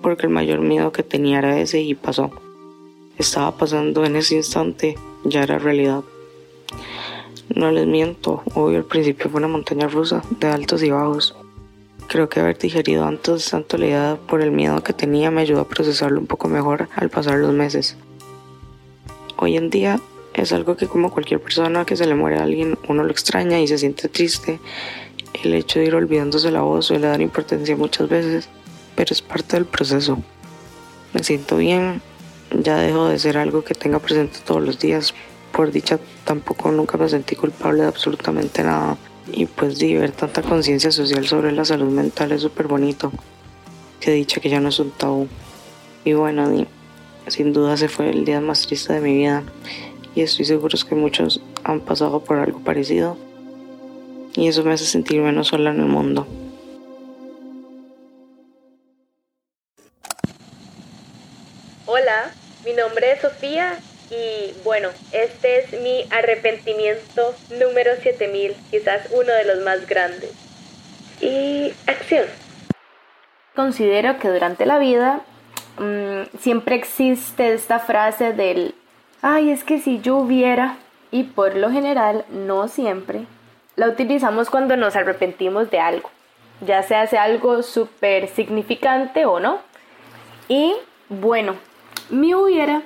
Porque 0.00 0.26
el 0.26 0.32
mayor 0.32 0.60
miedo 0.60 0.92
que 0.92 1.02
tenía 1.02 1.38
era 1.38 1.58
ese 1.58 1.80
y 1.80 1.96
pasó. 1.96 2.30
Estaba 3.18 3.56
pasando 3.56 4.04
en 4.04 4.14
ese 4.14 4.36
instante, 4.36 4.96
ya 5.24 5.42
era 5.42 5.58
realidad. 5.58 6.04
No 7.52 7.72
les 7.72 7.88
miento, 7.88 8.44
hoy 8.54 8.76
al 8.76 8.84
principio 8.84 9.28
fue 9.28 9.38
una 9.38 9.48
montaña 9.48 9.88
rusa 9.88 10.22
de 10.38 10.46
altos 10.46 10.84
y 10.84 10.90
bajos. 10.90 11.34
Creo 12.06 12.28
que 12.28 12.38
haber 12.38 12.58
digerido 12.58 13.06
antes 13.06 13.50
tanto 13.50 13.76
la 13.76 13.86
idea 13.86 14.18
por 14.28 14.40
el 14.40 14.52
miedo 14.52 14.84
que 14.84 14.92
tenía 14.92 15.32
me 15.32 15.40
ayudó 15.40 15.62
a 15.62 15.68
procesarlo 15.68 16.20
un 16.20 16.28
poco 16.28 16.46
mejor 16.46 16.88
al 16.94 17.10
pasar 17.10 17.38
los 17.38 17.52
meses. 17.52 17.96
Hoy 19.40 19.56
en 19.56 19.70
día 19.70 20.00
es 20.34 20.52
algo 20.52 20.76
que 20.76 20.88
como 20.88 21.12
cualquier 21.12 21.40
persona 21.40 21.84
que 21.84 21.96
se 21.96 22.06
le 22.06 22.16
muere 22.16 22.38
a 22.38 22.42
alguien, 22.42 22.76
uno 22.88 23.04
lo 23.04 23.12
extraña 23.12 23.60
y 23.60 23.68
se 23.68 23.78
siente 23.78 24.08
triste. 24.08 24.58
El 25.44 25.54
hecho 25.54 25.78
de 25.78 25.84
ir 25.84 25.94
olvidándose 25.94 26.50
la 26.50 26.62
voz 26.62 26.86
suele 26.86 27.06
dar 27.06 27.20
importancia 27.20 27.76
muchas 27.76 28.08
veces, 28.08 28.48
pero 28.96 29.12
es 29.12 29.22
parte 29.22 29.54
del 29.54 29.64
proceso. 29.64 30.18
Me 31.14 31.22
siento 31.22 31.56
bien, 31.56 32.02
ya 32.50 32.78
dejo 32.78 33.06
de 33.06 33.20
ser 33.20 33.38
algo 33.38 33.62
que 33.62 33.74
tenga 33.74 34.00
presente 34.00 34.40
todos 34.44 34.60
los 34.60 34.80
días. 34.80 35.14
Por 35.52 35.70
dicha, 35.70 36.00
tampoco 36.24 36.72
nunca 36.72 36.98
me 36.98 37.08
sentí 37.08 37.36
culpable 37.36 37.82
de 37.82 37.88
absolutamente 37.88 38.64
nada. 38.64 38.98
Y 39.32 39.46
pues 39.46 39.78
de 39.78 39.98
ver 39.98 40.10
tanta 40.10 40.42
conciencia 40.42 40.90
social 40.90 41.24
sobre 41.28 41.52
la 41.52 41.64
salud 41.64 41.92
mental 41.92 42.32
es 42.32 42.42
súper 42.42 42.66
bonito. 42.66 43.12
Que 44.00 44.10
dicha 44.10 44.40
que 44.40 44.48
ya 44.48 44.58
no 44.58 44.70
es 44.70 44.80
un 44.80 44.90
tabú. 44.90 45.28
Y 46.04 46.14
bueno, 46.14 46.66
sin 47.30 47.52
duda 47.52 47.76
se 47.76 47.88
fue 47.88 48.10
el 48.10 48.24
día 48.24 48.40
más 48.40 48.66
triste 48.66 48.92
de 48.92 49.00
mi 49.00 49.14
vida 49.14 49.42
y 50.14 50.22
estoy 50.22 50.44
seguro 50.44 50.76
que 50.88 50.94
muchos 50.94 51.40
han 51.64 51.80
pasado 51.80 52.20
por 52.20 52.38
algo 52.38 52.60
parecido 52.60 53.16
y 54.34 54.48
eso 54.48 54.64
me 54.64 54.72
hace 54.72 54.84
sentir 54.84 55.20
menos 55.20 55.48
sola 55.48 55.70
en 55.70 55.80
el 55.80 55.86
mundo. 55.86 56.26
Hola, 61.86 62.30
mi 62.64 62.72
nombre 62.72 63.12
es 63.12 63.20
Sofía 63.20 63.78
y 64.10 64.54
bueno, 64.64 64.88
este 65.12 65.60
es 65.60 65.80
mi 65.80 66.04
arrepentimiento 66.10 67.34
número 67.58 67.96
7000, 68.02 68.54
quizás 68.70 69.08
uno 69.10 69.32
de 69.32 69.44
los 69.44 69.64
más 69.64 69.86
grandes. 69.86 70.30
Y 71.20 71.72
acción. 71.86 72.26
Considero 73.56 74.18
que 74.18 74.28
durante 74.28 74.66
la 74.66 74.78
vida 74.78 75.24
Mm, 75.78 76.36
siempre 76.38 76.74
existe 76.74 77.52
esta 77.52 77.78
frase 77.78 78.32
del, 78.32 78.74
ay, 79.22 79.50
es 79.50 79.62
que 79.62 79.78
si 79.78 80.00
yo 80.00 80.16
hubiera, 80.16 80.76
y 81.10 81.24
por 81.24 81.54
lo 81.54 81.70
general, 81.70 82.24
no 82.30 82.68
siempre, 82.68 83.26
la 83.76 83.88
utilizamos 83.88 84.50
cuando 84.50 84.76
nos 84.76 84.96
arrepentimos 84.96 85.70
de 85.70 85.78
algo, 85.78 86.10
ya 86.60 86.82
sea 86.82 87.02
hace 87.02 87.16
algo 87.16 87.62
súper 87.62 88.26
significante 88.28 89.24
o 89.24 89.38
no. 89.38 89.60
Y 90.48 90.74
bueno, 91.08 91.54
mi 92.10 92.34
hubiera, 92.34 92.82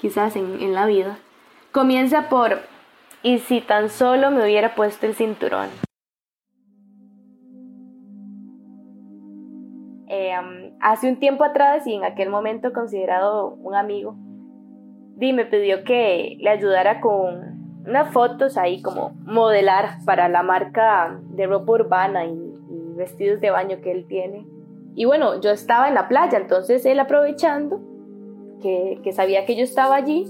quizás 0.00 0.36
en, 0.36 0.72
la 0.72 0.86
vida, 0.86 1.18
comienza 1.72 2.28
por, 2.28 2.60
y 3.24 3.40
si 3.40 3.60
tan 3.60 3.90
solo 3.90 4.30
me 4.30 4.44
hubiera 4.44 4.76
puesto 4.76 5.06
el 5.06 5.16
cinturón. 5.16 5.68
Em, 10.06 10.69
hace 10.80 11.08
un 11.08 11.18
tiempo 11.18 11.44
atrás 11.44 11.86
y 11.86 11.94
en 11.94 12.04
aquel 12.04 12.30
momento 12.30 12.72
considerado 12.72 13.54
un 13.62 13.74
amigo, 13.74 14.16
Di 15.16 15.34
me 15.34 15.44
pidió 15.44 15.84
que 15.84 16.38
le 16.40 16.48
ayudara 16.48 17.00
con 17.02 17.82
unas 17.86 18.10
fotos 18.10 18.56
ahí 18.56 18.80
como 18.80 19.10
modelar 19.24 19.98
para 20.06 20.28
la 20.30 20.42
marca 20.42 21.20
de 21.30 21.46
ropa 21.46 21.72
urbana 21.72 22.24
y, 22.24 22.48
vestidos 22.96 23.40
de 23.40 23.50
baño 23.50 23.80
que 23.82 23.92
él 23.92 24.06
tiene. 24.06 24.46
Y 24.94 25.06
bueno, 25.06 25.40
yo 25.40 25.52
estaba 25.52 25.88
en 25.88 25.94
la 25.94 26.06
playa, 26.06 26.36
entonces 26.36 26.84
él 26.84 26.98
aprovechando 27.00 27.80
que, 28.60 29.00
que 29.02 29.12
sabía 29.12 29.46
que 29.46 29.56
yo 29.56 29.64
estaba 29.64 29.96
allí, 29.96 30.26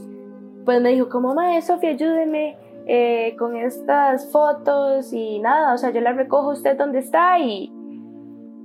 pues 0.64 0.80
me 0.80 0.90
dijo 0.90 1.08
como, 1.08 1.34
mae, 1.34 1.62
Sofía, 1.62 1.90
ayúdeme 1.90 2.56
eh, 2.86 3.34
con 3.38 3.56
estas 3.56 4.30
fotos 4.30 5.12
y 5.12 5.40
nada, 5.40 5.74
o 5.74 5.78
sea, 5.78 5.90
yo 5.90 6.00
la 6.00 6.12
recojo 6.12 6.50
usted 6.50 6.76
donde 6.76 7.00
está 7.00 7.40
y, 7.40 7.72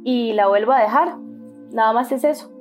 y 0.04 0.34
la 0.34 0.48
vuelvo 0.48 0.72
a 0.74 0.82
dejar. 0.82 1.25
Nada 1.72 1.94
más 1.94 2.12
es 2.12 2.24
eso. 2.24 2.52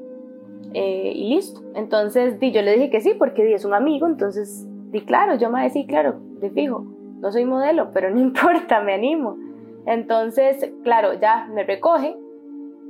Eh, 0.73 1.13
y 1.15 1.35
listo. 1.35 1.63
Entonces 1.75 2.41
di, 2.41 2.51
yo 2.53 2.63
le 2.63 2.73
dije 2.75 2.91
que 2.91 3.01
sí, 3.01 3.15
porque 3.19 3.45
di, 3.45 3.53
es 3.53 3.65
un 3.65 3.75
amigo, 3.75 4.07
entonces 4.07 4.67
di 4.91 5.01
claro, 5.03 5.37
yo 5.37 5.51
me 5.51 5.63
decía, 5.63 5.87
claro, 5.87 6.21
de 6.41 6.51
fijo, 6.51 6.85
no 7.21 7.31
soy 7.31 7.45
modelo, 7.45 7.91
pero 7.95 8.11
no 8.11 8.21
importa, 8.21 8.81
me 8.81 8.95
animo. 8.95 9.37
Entonces, 9.87 10.73
claro, 10.83 11.15
ya 11.15 11.47
me 11.53 11.65
recoge. 11.65 12.17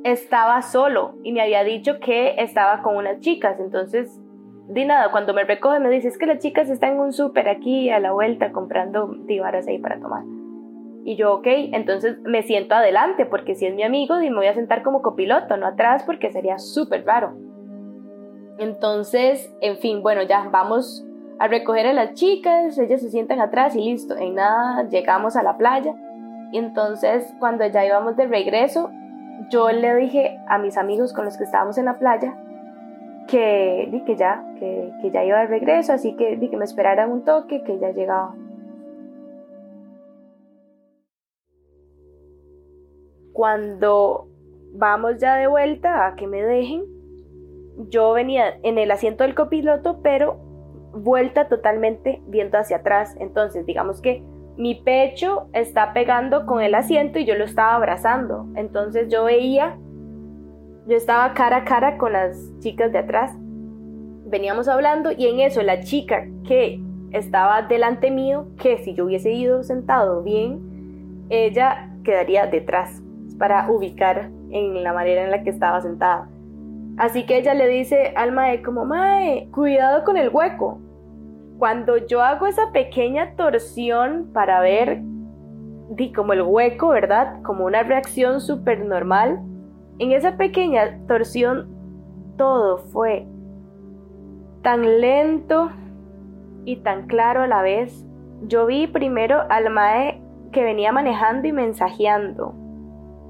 Estaba 0.05 0.61
solo 0.61 1.15
y 1.23 1.33
me 1.33 1.41
había 1.41 1.65
dicho 1.65 1.99
que 1.99 2.35
estaba 2.39 2.83
con 2.83 2.97
unas 2.97 3.21
chicas, 3.21 3.59
entonces 3.59 4.21
di 4.69 4.85
nada, 4.85 5.11
cuando 5.11 5.33
me 5.33 5.45
recoge 5.45 5.81
me 5.81 5.91
dice, 5.91 6.09
es 6.09 6.19
que 6.19 6.27
las 6.27 6.39
chicas 6.39 6.69
están 6.69 6.95
en 6.95 7.01
un 7.01 7.13
súper 7.13 7.49
aquí 7.49 7.91
a 7.91 8.01
la 8.01 8.13
vuelta 8.13 8.53
comprando 8.53 9.15
divaras 9.27 9.67
ahí 9.67 9.79
para 9.79 9.99
tomar. 9.99 10.25
Y 11.05 11.17
yo, 11.17 11.35
ok, 11.35 11.47
entonces 11.47 12.19
me 12.23 12.43
siento 12.43 12.75
adelante, 12.75 13.27
porque 13.27 13.55
si 13.55 13.67
es 13.67 13.75
mi 13.75 13.83
amigo, 13.83 14.17
me 14.19 14.35
voy 14.35 14.47
a 14.47 14.55
sentar 14.55 14.83
como 14.83 15.03
copiloto, 15.03 15.57
no 15.57 15.67
atrás, 15.67 16.03
porque 16.05 16.33
sería 16.33 16.59
súper 16.59 17.05
raro. 17.05 17.35
Entonces, 18.59 19.55
en 19.61 19.77
fin, 19.77 20.03
bueno, 20.03 20.23
ya 20.23 20.49
vamos 20.51 21.05
a 21.39 21.49
recoger 21.49 21.87
a 21.87 21.93
las 21.93 22.15
chicas, 22.15 22.79
ellas 22.79 23.01
se 23.01 23.11
sientan 23.11 23.41
atrás 23.41 23.77
y 23.77 23.81
listo, 23.81 24.17
en 24.17 24.37
nada 24.37 24.89
llegamos 24.89 25.37
a 25.37 25.43
la 25.43 25.59
playa. 25.59 25.95
Y 26.53 26.59
entonces, 26.59 27.35
cuando 27.39 27.67
ya 27.67 27.85
íbamos 27.85 28.17
de 28.17 28.27
regreso, 28.27 28.91
yo 29.51 29.71
le 29.71 29.95
dije 29.97 30.39
a 30.49 30.59
mis 30.59 30.79
amigos 30.79 31.13
con 31.13 31.25
los 31.25 31.37
que 31.37 31.45
estábamos 31.45 31.77
en 31.77 31.87
la 31.87 31.99
playa 31.99 32.35
que, 33.27 34.03
que 34.07 34.17
ya, 34.17 34.45
que, 34.59 34.93
que 35.01 35.11
ya 35.11 35.25
iba 35.25 35.41
de 35.41 35.47
regreso, 35.47 35.93
así 35.93 36.15
que, 36.17 36.39
que 36.39 36.57
me 36.57 36.65
esperaran 36.65 37.11
un 37.11 37.25
toque, 37.25 37.63
que 37.63 37.79
ya 37.79 37.91
llegaba. 37.91 38.35
Cuando 43.35 44.29
vamos 44.75 45.19
ya 45.19 45.35
de 45.37 45.49
vuelta 45.49 46.07
a 46.07 46.15
que 46.15 46.29
me 46.29 46.41
dejen, 46.41 46.85
yo 47.91 48.13
venía 48.13 48.59
en 48.63 48.79
el 48.79 48.93
asiento 48.93 49.25
del 49.25 49.35
copiloto, 49.35 50.01
pero 50.03 50.37
vuelta 50.93 51.49
totalmente 51.49 52.23
viendo 52.29 52.59
hacia 52.59 52.77
atrás. 52.77 53.17
Entonces, 53.19 53.67
digamos 53.67 54.01
que 54.01 54.23
mi 54.57 54.77
pecho 54.77 55.49
está 55.53 55.93
pegando 55.93 56.47
con 56.47 56.63
el 56.63 56.77
asiento 56.77 57.19
y 57.19 57.25
yo 57.25 57.35
lo 57.35 57.45
estaba 57.45 57.75
abrazando. 57.75 58.47
Entonces 58.55 59.09
yo 59.09 59.25
veía, 59.25 59.77
yo 60.87 60.97
estaba 60.97 61.35
cara 61.35 61.57
a 61.57 61.65
cara 61.65 61.99
con 61.99 62.13
las 62.13 62.39
chicas 62.61 62.93
de 62.93 62.99
atrás. 62.99 63.33
Veníamos 64.27 64.69
hablando 64.69 65.11
y 65.11 65.27
en 65.27 65.41
eso 65.41 65.61
la 65.63 65.81
chica 65.81 66.25
que 66.47 66.81
estaba 67.11 67.63
delante 67.63 68.13
mío, 68.13 68.47
que 68.63 68.79
si 68.79 68.95
yo 68.95 69.07
hubiese 69.07 69.33
ido 69.33 69.65
sentado 69.65 70.23
bien, 70.23 71.27
ella 71.31 71.91
quedaría 72.05 72.47
detrás 72.47 73.04
para 73.39 73.71
ubicar 73.71 74.31
en 74.51 74.83
la 74.83 74.93
manera 74.93 75.25
en 75.25 75.31
la 75.31 75.43
que 75.43 75.51
estaba 75.51 75.81
sentada. 75.81 76.29
Así 76.97 77.27
que 77.27 77.39
ella 77.39 77.55
le 77.55 77.67
dice 77.69 78.13
al 78.17 78.33
mae 78.33 78.63
como, 78.63 78.85
mae, 78.85 79.49
cuidado 79.51 80.05
con 80.05 80.17
el 80.17 80.29
hueco. 80.29 80.79
Cuando 81.59 81.97
yo 81.97 82.23
hago 82.23 82.47
esa 82.47 82.71
pequeña 82.73 83.35
torsión 83.37 84.31
para 84.33 84.61
ver, 84.61 85.01
di 85.91 86.13
como 86.13 86.33
el 86.33 86.43
hueco, 86.43 86.89
¿verdad? 86.89 87.43
Como 87.43 87.65
una 87.65 87.83
reacción 87.83 88.41
súper 88.41 88.85
normal. 88.85 89.41
En 89.99 90.13
esa 90.13 90.37
pequeña 90.37 90.99
torsión 91.07 91.69
todo 92.37 92.79
fue 92.79 93.27
tan 94.63 95.01
lento 95.01 95.71
y 96.65 96.77
tan 96.77 97.07
claro 97.07 97.43
a 97.43 97.49
la 97.49 97.63
vez. 97.63 98.05
Yo 98.47 98.67
vi 98.67 98.87
primero 98.87 99.43
al 99.49 99.71
mae 99.71 100.21
que 100.53 100.63
venía 100.63 100.93
manejando 100.93 101.49
y 101.49 101.53
mensajeando 101.53 102.55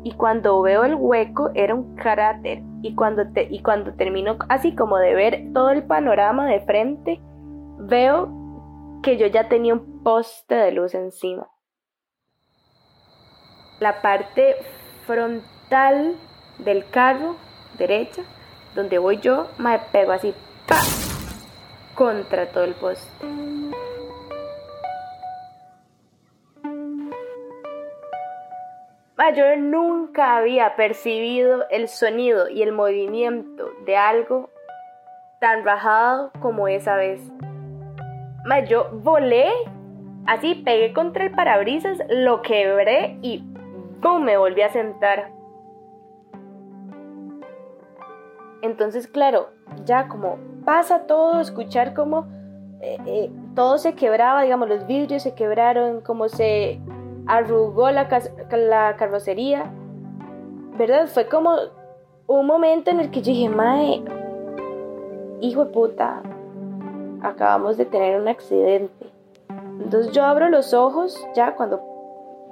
y 0.04 0.12
cuando 0.12 0.61
veo 0.61 0.84
el 0.84 0.94
hueco 0.94 1.50
era 1.54 1.75
un 1.75 1.96
cráter 1.96 2.62
y 2.82 2.94
cuando, 2.94 3.25
y 3.34 3.62
cuando 3.62 3.94
termino 3.94 4.37
así 4.50 4.76
como 4.76 4.99
de 4.99 5.14
ver 5.14 5.52
todo 5.54 5.70
el 5.70 5.82
panorama 5.82 6.46
de 6.46 6.61
frente, 6.61 7.20
veo 7.78 8.28
que 9.02 9.16
yo 9.16 9.26
ya 9.26 9.49
tenía 9.49 9.73
un 9.73 10.02
poste 10.02 10.54
de 10.54 10.73
luz 10.73 10.94
encima. 10.94 11.49
La 13.80 14.02
parte 14.02 14.56
frontal 15.06 16.16
del 16.58 16.88
carro, 16.90 17.37
derecha, 17.78 18.23
donde 18.75 18.99
voy 18.99 19.18
yo, 19.20 19.49
me 19.58 19.78
pego 19.90 20.12
así 20.12 20.34
¡pa! 20.68 20.80
contra 21.94 22.46
todo 22.46 22.64
el 22.64 22.75
poste. 22.75 23.26
Yo 29.32 29.56
nunca 29.56 30.36
había 30.36 30.76
percibido 30.76 31.64
el 31.70 31.88
sonido 31.88 32.48
y 32.48 32.62
el 32.62 32.72
movimiento 32.72 33.70
de 33.86 33.96
algo 33.96 34.50
tan 35.40 35.64
rajado 35.64 36.30
como 36.40 36.68
esa 36.68 36.96
vez. 36.96 37.20
yo 38.68 38.90
volé, 38.92 39.50
así 40.26 40.54
pegué 40.56 40.92
contra 40.92 41.24
el 41.24 41.30
parabrisas, 41.30 41.98
lo 42.08 42.42
quebré 42.42 43.18
y 43.22 43.44
¡boom! 44.00 44.24
me 44.24 44.36
volví 44.36 44.62
a 44.62 44.70
sentar. 44.70 45.30
Entonces, 48.62 49.06
claro, 49.06 49.50
ya 49.84 50.08
como 50.08 50.38
pasa 50.64 51.06
todo, 51.06 51.40
escuchar 51.40 51.92
como 51.92 52.26
eh, 52.80 52.98
eh, 53.06 53.30
todo 53.54 53.78
se 53.78 53.94
quebraba, 53.94 54.42
digamos, 54.42 54.68
los 54.68 54.86
vidrios 54.86 55.22
se 55.22 55.34
quebraron, 55.34 56.00
como 56.00 56.28
se 56.28 56.80
arrugó 57.26 57.90
la, 57.90 58.08
la 58.50 58.96
carrocería, 58.96 59.70
¿verdad? 60.76 61.06
Fue 61.06 61.28
como 61.28 61.56
un 62.26 62.46
momento 62.46 62.90
en 62.90 63.00
el 63.00 63.10
que 63.10 63.20
yo 63.20 63.32
dije, 63.32 63.48
Mae, 63.48 64.02
hijo 65.40 65.64
de 65.64 65.72
puta, 65.72 66.22
acabamos 67.22 67.76
de 67.76 67.84
tener 67.84 68.20
un 68.20 68.28
accidente. 68.28 69.10
Entonces 69.82 70.12
yo 70.12 70.24
abro 70.24 70.48
los 70.48 70.72
ojos 70.72 71.26
ya 71.34 71.54
cuando, 71.54 71.82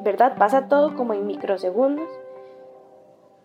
¿verdad? 0.03 0.37
Pasa 0.37 0.69
todo 0.69 0.97
como 0.97 1.15
en 1.15 1.27
microsegundos. 1.27 2.09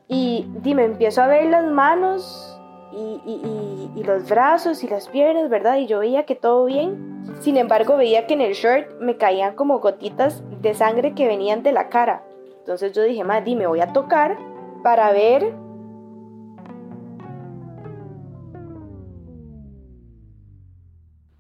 Y, 0.10 0.48
me 0.64 0.86
empiezo 0.86 1.22
a 1.22 1.28
ver 1.28 1.46
las 1.46 1.66
manos 1.66 2.58
y, 2.94 4.04
los 4.04 4.30
brazos 4.30 4.84
y 4.84 4.88
las 4.88 5.10
piernas, 5.10 5.50
¿verdad? 5.50 5.78
Y 5.78 5.88
yo 5.88 6.00
veía 6.00 6.26
que 6.26 6.36
todo 6.36 6.66
bien. 6.66 7.26
Sin 7.42 7.58
embargo, 7.58 7.98
veía 7.98 8.26
que 8.26 8.34
en 8.34 8.42
el 8.42 8.54
shirt 8.54 8.90
me 9.02 9.18
caían 9.18 9.56
como 9.56 9.80
gotitas 9.80 10.44
de 10.68 10.74
sangre 10.74 11.14
que 11.14 11.28
venían 11.28 11.64
de 11.64 11.72
la 11.72 11.90
cara. 11.90 12.24
Entonces 12.60 12.92
yo 12.94 13.04
dije, 13.04 13.24
madre, 13.24 13.56
me 13.56 13.68
voy 13.68 13.80
a 13.80 13.94
tocar 13.94 14.38
para 14.84 15.12
ver. 15.12 15.54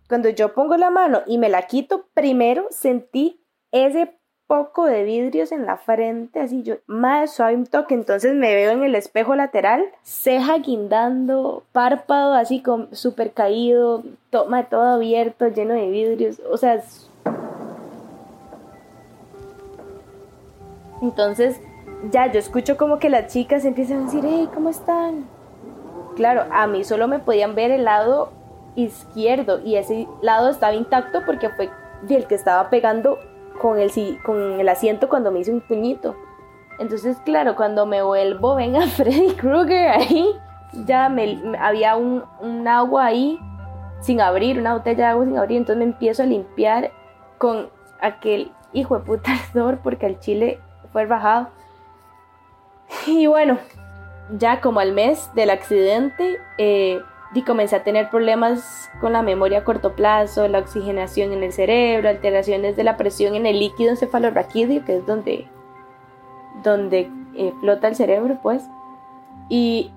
Cuando 0.07 0.29
yo 0.29 0.53
pongo 0.53 0.77
la 0.77 0.89
mano 0.89 1.21
y 1.27 1.37
me 1.37 1.49
la 1.49 1.63
quito, 1.63 2.07
primero 2.13 2.67
sentí 2.69 3.43
ese 3.71 4.17
poco 4.47 4.85
de 4.85 5.03
vidrios 5.03 5.51
en 5.51 5.65
la 5.65 5.75
frente, 5.75 6.39
así 6.39 6.63
yo, 6.63 6.75
más 6.87 7.35
suave 7.35 7.55
un 7.55 7.65
toque, 7.65 7.93
entonces 7.93 8.33
me 8.33 8.55
veo 8.55 8.71
en 8.71 8.83
el 8.83 8.95
espejo 8.95 9.35
lateral, 9.35 9.83
ceja 10.03 10.57
guindando, 10.59 11.63
párpado 11.73 12.33
así 12.33 12.61
con 12.61 12.95
súper 12.95 13.33
caído, 13.33 14.03
toma 14.29 14.69
todo 14.69 14.83
abierto, 14.83 15.49
lleno 15.49 15.73
de 15.73 15.89
vidrios, 15.89 16.41
o 16.49 16.55
sea, 16.55 16.81
entonces 21.01 21.61
ya 22.11 22.31
yo 22.31 22.39
escucho 22.39 22.77
como 22.77 22.99
que 22.99 23.09
las 23.09 23.31
chicas 23.31 23.65
empiezan 23.65 24.01
a 24.01 24.05
decir, 24.05 24.23
hey, 24.25 24.49
¿cómo 24.53 24.69
están? 24.69 25.25
Claro, 26.15 26.45
a 26.51 26.67
mí 26.67 26.83
solo 26.83 27.07
me 27.07 27.19
podían 27.19 27.55
ver 27.55 27.71
el 27.71 27.85
lado 27.85 28.31
izquierdo 28.75 29.59
y 29.63 29.75
ese 29.75 30.07
lado 30.21 30.49
estaba 30.49 30.73
intacto 30.73 31.23
porque 31.25 31.49
fue 31.49 31.69
el 32.07 32.27
que 32.27 32.35
estaba 32.35 32.69
pegando 32.69 33.17
con 33.59 33.79
el, 33.79 33.91
con 34.23 34.59
el 34.59 34.69
asiento 34.69 35.09
cuando 35.09 35.31
me 35.31 35.39
hice 35.39 35.51
un 35.51 35.61
puñito. 35.61 36.15
Entonces, 36.79 37.17
claro, 37.25 37.55
cuando 37.55 37.85
me 37.85 38.03
vuelvo, 38.03 38.55
venga 38.55 38.81
Freddy 38.87 39.33
Krueger 39.33 39.89
ahí, 39.89 40.27
ya 40.85 41.09
me, 41.09 41.57
había 41.59 41.95
un, 41.95 42.23
un, 42.39 42.67
agua 42.67 43.05
ahí 43.05 43.39
sin 43.99 44.21
abrir, 44.21 44.59
una 44.59 44.73
botella 44.73 44.97
de 44.97 45.11
agua 45.11 45.25
sin 45.25 45.37
abrir, 45.37 45.57
entonces 45.57 45.79
me 45.79 45.91
empiezo 45.91 46.21
a 46.21 46.27
limpiar 46.27 46.91
con 47.39 47.69
aquel 47.99 48.51
hijo 48.73 48.97
de 48.97 49.05
puta 49.05 49.31
ardor 49.49 49.79
porque 49.81 50.05
el 50.05 50.19
chile 50.19 50.59
fue 50.91 51.05
bajado. 51.05 51.49
Y 53.05 53.27
bueno, 53.27 53.57
ya 54.37 54.61
como 54.61 54.79
al 54.79 54.93
mes 54.93 55.29
del 55.35 55.49
accidente, 55.49 56.37
eh, 56.57 57.01
comencé 57.45 57.75
a 57.75 57.83
tener 57.83 58.09
problemas 58.09 58.89
con 58.99 59.13
la 59.13 59.21
memoria 59.21 59.59
a 59.59 59.63
corto 59.63 59.93
plazo, 59.93 60.47
la 60.47 60.59
oxigenación 60.59 61.33
en 61.33 61.43
el 61.43 61.53
cerebro, 61.53 62.09
alteraciones 62.09 62.75
de 62.75 62.83
la 62.83 62.97
presión 62.97 63.35
en 63.35 63.45
el 63.45 63.59
líquido 63.59 63.91
encefalorraquídeo, 63.91 64.85
que 64.85 64.97
es 64.97 65.05
donde, 65.05 65.47
donde 66.63 67.09
eh, 67.35 67.53
flota 67.59 67.87
el 67.87 67.95
cerebro, 67.95 68.39
pues. 68.41 68.63
Y, 69.49 69.91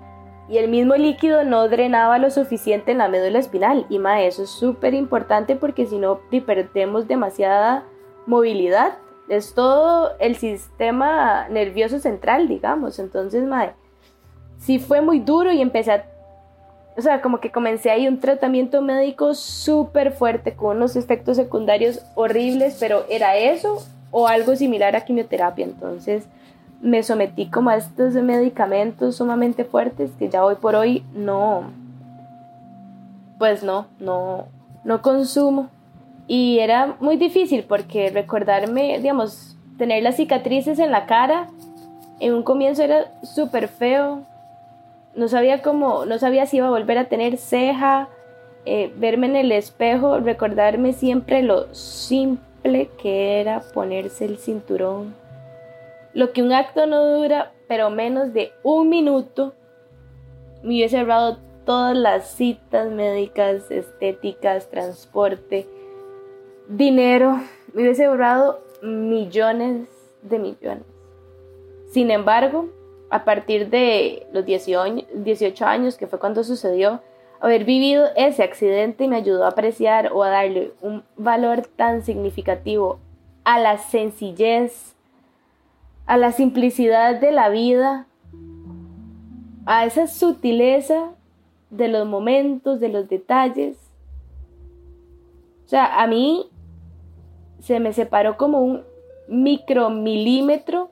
y, 0.49 0.59
el 0.59 0.69
mismo 0.69 0.95
líquido 0.97 1.45
no 1.45 1.69
drenaba 1.69 2.19
lo 2.19 2.31
suficiente 2.31 2.93
en 2.93 2.99
la 2.99 3.09
médula 3.09 3.39
espinal. 3.39 3.87
Y 3.89 3.99
más, 3.99 4.21
eso 4.23 4.43
es 4.43 4.51
súper 4.51 4.95
importante 4.95 5.57
porque 5.57 5.87
si 5.87 5.99
no, 5.99 6.21
perdemos 6.47 7.09
demasiada 7.09 7.85
movilidad. 8.27 8.99
Es 9.31 9.55
todo 9.55 10.11
el 10.19 10.37
sistema 10.37 11.49
nervioso 11.49 11.99
central, 11.99 12.49
digamos. 12.49 12.99
Entonces, 12.99 13.45
madre, 13.45 13.73
sí 14.59 14.79
fue 14.79 15.01
muy 15.01 15.21
duro 15.21 15.51
y 15.53 15.63
empecé 15.63 15.93
a 15.93 16.05
o 16.97 17.03
sea, 17.03 17.23
como 17.23 17.41
que 17.41 17.51
comencé 17.51 17.91
ahí 17.91 18.07
un 18.07 18.21
tratamiento 18.21 18.83
médico 18.83 19.35
súper 19.35 20.13
fuerte 20.13 20.55
con 20.55 20.77
unos 20.77 20.97
efectos 20.97 21.37
secundarios 21.37 22.03
horribles, 22.15 22.77
pero 22.79 23.05
era 23.09 23.37
eso 23.37 23.79
o 24.11 24.27
algo 24.29 24.55
similar 24.55 24.95
a 24.97 25.05
quimioterapia. 25.05 25.65
Entonces 25.65 26.27
me 26.83 27.03
sometí 27.03 27.47
como 27.47 27.71
a 27.71 27.77
estos 27.77 28.15
medicamentos 28.15 29.17
sumamente 29.17 29.65
fuertes 29.65 30.11
que 30.19 30.29
ya 30.29 30.45
hoy 30.45 30.57
por 30.57 30.75
hoy 30.75 31.05
no, 31.15 31.71
pues 33.39 33.63
no, 33.63 33.87
no, 33.99 34.49
no 34.85 35.01
consumo. 35.01 35.71
Y 36.31 36.61
era 36.61 36.97
muy 37.01 37.17
difícil 37.17 37.65
porque 37.65 38.09
recordarme, 38.09 39.01
digamos, 39.01 39.57
tener 39.79 40.01
las 40.05 40.15
cicatrices 40.15 40.79
en 40.79 40.93
la 40.93 41.07
cara, 41.07 41.49
en 42.21 42.35
un 42.35 42.45
comienzo 42.45 42.85
era 42.85 43.11
súper 43.25 43.67
feo, 43.67 44.23
no 45.17 45.27
sabía 45.27 45.61
cómo, 45.61 46.05
no 46.05 46.21
sabía 46.21 46.47
si 46.47 46.59
iba 46.59 46.69
a 46.69 46.71
volver 46.71 46.99
a 46.99 47.09
tener 47.09 47.37
ceja, 47.37 48.11
eh, 48.65 48.93
verme 48.97 49.27
en 49.27 49.35
el 49.35 49.51
espejo, 49.51 50.21
recordarme 50.21 50.93
siempre 50.93 51.43
lo 51.43 51.75
simple 51.75 52.91
que 53.03 53.41
era 53.41 53.61
ponerse 53.75 54.25
el 54.25 54.39
cinturón. 54.39 55.17
Lo 56.15 56.33
que 56.33 56.45
un 56.45 56.53
acto 56.53 56.87
no 56.87 57.05
dura, 57.07 57.51
pero 57.67 57.91
menos 57.91 58.33
de 58.33 58.53
un 58.63 58.89
minuto, 58.89 59.53
me 60.63 60.75
hubiese 60.75 60.97
ahorrado 60.97 61.39
todas 61.67 61.97
las 61.97 62.29
citas 62.29 62.89
médicas, 62.89 63.69
estéticas, 63.73 64.71
transporte, 64.71 65.67
dinero, 66.69 67.41
me 67.73 67.83
hubiese 67.83 68.05
ahorrado 68.05 68.61
millones 68.83 69.89
de 70.23 70.39
millones. 70.39 70.85
Sin 71.91 72.11
embargo, 72.11 72.69
a 73.11 73.25
partir 73.25 73.69
de 73.71 74.27
los 74.33 74.45
18 74.45 75.67
años, 75.67 75.97
que 75.97 76.07
fue 76.07 76.19
cuando 76.19 76.45
sucedió, 76.45 77.01
haber 77.41 77.65
vivido 77.65 78.07
ese 78.17 78.43
accidente 78.43 79.09
me 79.09 79.17
ayudó 79.17 79.45
a 79.45 79.49
apreciar 79.49 80.13
o 80.13 80.23
a 80.23 80.31
darle 80.31 80.73
un 80.81 81.03
valor 81.17 81.67
tan 81.77 82.03
significativo 82.03 83.01
a 83.45 83.59
la 83.59 83.79
sencillez, 83.79 84.95
a 86.07 86.17
la 86.17 86.33
simplicidad 86.33 87.19
de 87.21 87.33
la 87.33 87.49
vida, 87.49 88.07
a 89.67 89.87
esa 89.87 90.07
sutileza 90.07 91.11
de 91.71 91.89
los 91.89 92.07
momentos, 92.07 92.81
de 92.81 92.89
los 92.89 93.09
detalles. 93.09 93.77
O 95.71 95.77
sea, 95.79 96.03
a 96.03 96.09
mí 96.09 96.51
se 97.61 97.79
me 97.79 97.93
separó 97.93 98.37
como 98.37 98.59
un 98.59 98.83
micromilímetro 99.29 100.91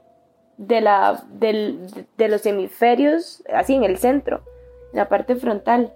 de, 0.57 0.81
la, 0.81 1.25
de 1.33 2.29
los 2.29 2.47
hemisferios, 2.47 3.43
así 3.53 3.75
en 3.75 3.83
el 3.83 3.99
centro, 3.99 4.43
en 4.93 4.99
la 4.99 5.09
parte 5.09 5.35
frontal. 5.35 5.93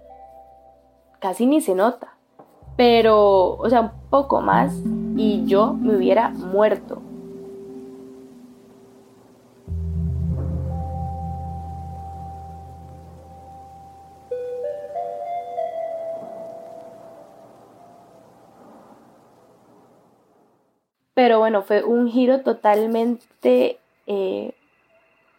Casi 1.19 1.45
ni 1.45 1.61
se 1.61 1.75
nota. 1.75 2.17
Pero, 2.75 3.55
o 3.55 3.69
sea, 3.69 3.79
un 3.79 3.91
poco 4.09 4.41
más 4.41 4.77
y 5.15 5.45
yo 5.45 5.71
me 5.71 5.95
hubiera 5.95 6.27
muerto. 6.27 7.01
Pero 21.23 21.39
bueno, 21.39 21.61
fue 21.61 21.85
un 21.85 22.09
giro 22.09 22.41
totalmente 22.41 23.79
eh, 24.07 24.51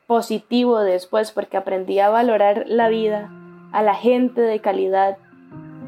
positivo 0.07 0.81
después 0.81 1.31
porque 1.31 1.59
aprendí 1.59 1.99
a 1.99 2.09
valorar 2.09 2.65
la 2.69 2.89
vida, 2.89 3.31
a 3.71 3.83
la 3.83 3.95
gente 3.95 4.41
de 4.41 4.61
calidad. 4.61 5.19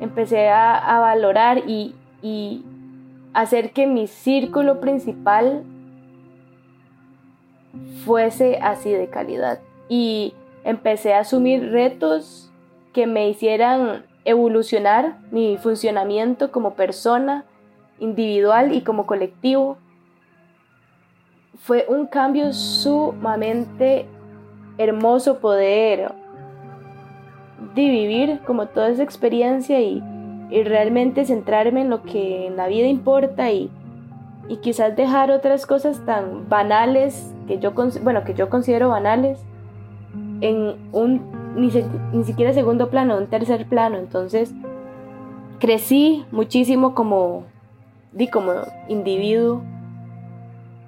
Empecé 0.00 0.50
a, 0.50 0.98
valorar 1.00 1.62
y, 1.66 1.94
y 2.20 2.62
hacer 3.32 3.70
que 3.70 3.86
mi 3.86 4.06
círculo 4.06 4.80
principal 4.80 5.64
fuese 8.04 8.58
así 8.60 8.90
de 8.92 9.08
calidad. 9.08 9.60
Y 9.88 10.34
empecé 10.64 11.14
a 11.14 11.20
asumir 11.20 11.72
retos 11.72 12.52
que 12.92 13.06
me 13.06 13.30
hicieran 13.30 14.04
evolucionar 14.26 15.16
mi 15.30 15.56
funcionamiento 15.56 16.52
como 16.52 16.74
persona 16.74 17.46
individual 17.98 18.74
y 18.74 18.82
como 18.82 19.06
colectivo. 19.06 19.78
Fue 21.58 21.86
un 21.88 22.06
cambio 22.06 22.52
sumamente 22.52 24.06
hermoso 24.78 25.38
poder 25.38 26.12
vivir 27.74 28.40
como 28.46 28.66
toda 28.66 28.90
esa 28.90 29.02
experiencia 29.02 29.80
y, 29.80 30.02
realmente 30.64 31.24
centrarme 31.24 31.80
en 31.80 31.90
lo 31.90 32.04
que 32.04 32.46
en 32.46 32.56
la 32.56 32.68
vida 32.68 32.86
importa 32.86 33.50
y, 33.50 33.68
y 34.48 34.58
quizás 34.58 34.94
dejar 34.94 35.32
otras 35.32 35.66
cosas 35.66 36.04
tan 36.06 36.48
banales 36.48 37.34
que 37.48 37.58
yo, 37.58 37.72
bueno, 38.02 38.22
que 38.22 38.32
yo 38.32 38.48
considero 38.48 38.90
banales 38.90 39.40
en 40.40 40.76
un 40.92 41.20
ni, 41.56 41.70
ni 42.12 42.22
siquiera 42.22 42.52
segundo 42.52 42.90
plano, 42.90 43.18
un 43.18 43.26
tercer 43.26 43.66
plano. 43.66 43.98
Entonces 43.98 44.54
crecí 45.58 46.24
muchísimo 46.30 46.94
como, 46.94 47.44
di 48.12 48.28
como 48.28 48.52
individuo 48.88 49.62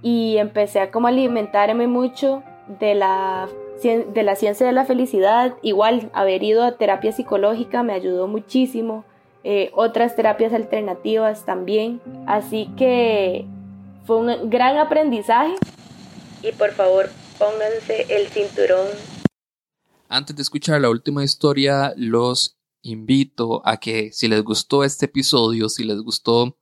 y 0.03 0.37
empecé 0.39 0.81
a 0.81 0.91
como 0.91 1.09
alimentarme 1.09 1.87
mucho 1.87 2.43
de 2.81 2.95
la, 2.95 3.49
de 3.83 4.23
la 4.23 4.37
ciencia 4.37 4.67
de 4.67 4.73
la 4.73 4.85
felicidad. 4.85 5.57
Igual 5.63 6.11
haber 6.13 6.43
ido 6.43 6.65
a 6.65 6.77
terapia 6.77 7.13
psicológica 7.13 7.83
me 7.83 7.93
ayudó 7.93 8.29
muchísimo. 8.29 9.05
Eh, 9.45 9.71
otras 9.75 10.17
terapias 10.17 10.53
alternativas 10.53 11.45
también. 11.45 12.01
Así 12.27 12.71
que 12.77 13.47
fue 14.05 14.17
un 14.17 14.51
gran 14.51 14.79
aprendizaje. 14.79 15.55
Y 16.43 16.53
por 16.53 16.73
favor, 16.73 17.11
pónganse 17.39 18.07
el 18.09 18.29
cinturón. 18.29 18.87
Antes 20.09 20.37
de 20.37 20.43
escuchar 20.43 20.81
la 20.81 20.91
última 20.91 21.25
historia, 21.25 21.93
los 21.97 22.59
invito 22.83 23.61
a 23.67 23.79
que 23.79 24.13
si 24.13 24.29
les 24.29 24.43
gustó 24.43 24.85
este 24.85 25.07
episodio, 25.07 25.69
si 25.69 25.85
les 25.85 26.01
gustó 26.01 26.57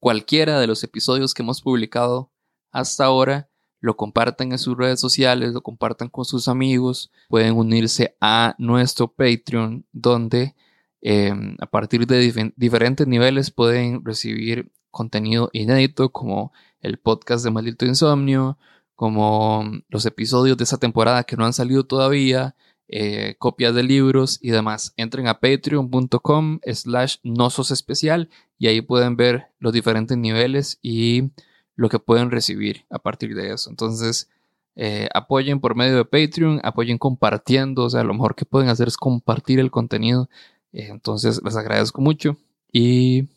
cualquiera 0.00 0.58
de 0.58 0.66
los 0.66 0.82
episodios 0.82 1.34
que 1.34 1.42
hemos 1.42 1.60
publicado 1.60 2.30
hasta 2.70 3.04
ahora, 3.04 3.48
lo 3.80 3.96
compartan 3.96 4.52
en 4.52 4.58
sus 4.58 4.76
redes 4.76 5.00
sociales, 5.00 5.52
lo 5.52 5.62
compartan 5.62 6.08
con 6.08 6.24
sus 6.24 6.48
amigos, 6.48 7.10
pueden 7.28 7.56
unirse 7.56 8.16
a 8.20 8.54
nuestro 8.58 9.08
Patreon 9.08 9.86
donde 9.92 10.54
em, 11.00 11.56
a 11.60 11.66
partir 11.66 12.06
de 12.06 12.52
diferentes 12.56 13.06
niveles 13.06 13.50
pueden 13.50 14.04
recibir 14.04 14.72
contenido 14.90 15.48
inédito 15.52 16.10
como 16.10 16.52
el 16.80 16.98
podcast 16.98 17.44
de 17.44 17.50
Maldito 17.50 17.86
Insomnio, 17.86 18.58
como 18.94 19.64
los 19.88 20.06
episodios 20.06 20.56
de 20.56 20.64
esta 20.64 20.78
temporada 20.78 21.22
que 21.22 21.36
no 21.36 21.44
han 21.44 21.52
salido 21.52 21.84
todavía, 21.84 22.56
eh, 22.88 23.36
copias 23.38 23.74
de 23.74 23.82
libros 23.82 24.38
y 24.42 24.50
demás. 24.50 24.94
Entren 24.96 25.28
a 25.28 25.40
patreon.com 25.40 26.60
slash 26.64 27.16
nosos 27.22 27.70
especial 27.70 28.28
y 28.58 28.66
ahí 28.66 28.80
pueden 28.80 29.16
ver 29.16 29.48
los 29.60 29.72
diferentes 29.72 30.16
niveles 30.16 30.78
y 30.82 31.30
lo 31.78 31.88
que 31.88 32.00
pueden 32.00 32.32
recibir 32.32 32.84
a 32.90 32.98
partir 32.98 33.36
de 33.36 33.52
eso. 33.52 33.70
Entonces, 33.70 34.28
eh, 34.74 35.08
apoyen 35.14 35.60
por 35.60 35.76
medio 35.76 35.96
de 35.96 36.04
Patreon, 36.04 36.60
apoyen 36.64 36.98
compartiendo, 36.98 37.84
o 37.84 37.90
sea, 37.90 38.02
lo 38.02 38.14
mejor 38.14 38.34
que 38.34 38.44
pueden 38.44 38.68
hacer 38.68 38.88
es 38.88 38.96
compartir 38.96 39.60
el 39.60 39.70
contenido. 39.70 40.28
Eh, 40.72 40.88
entonces, 40.90 41.40
les 41.44 41.56
agradezco 41.56 42.02
mucho 42.02 42.36
y 42.72 43.28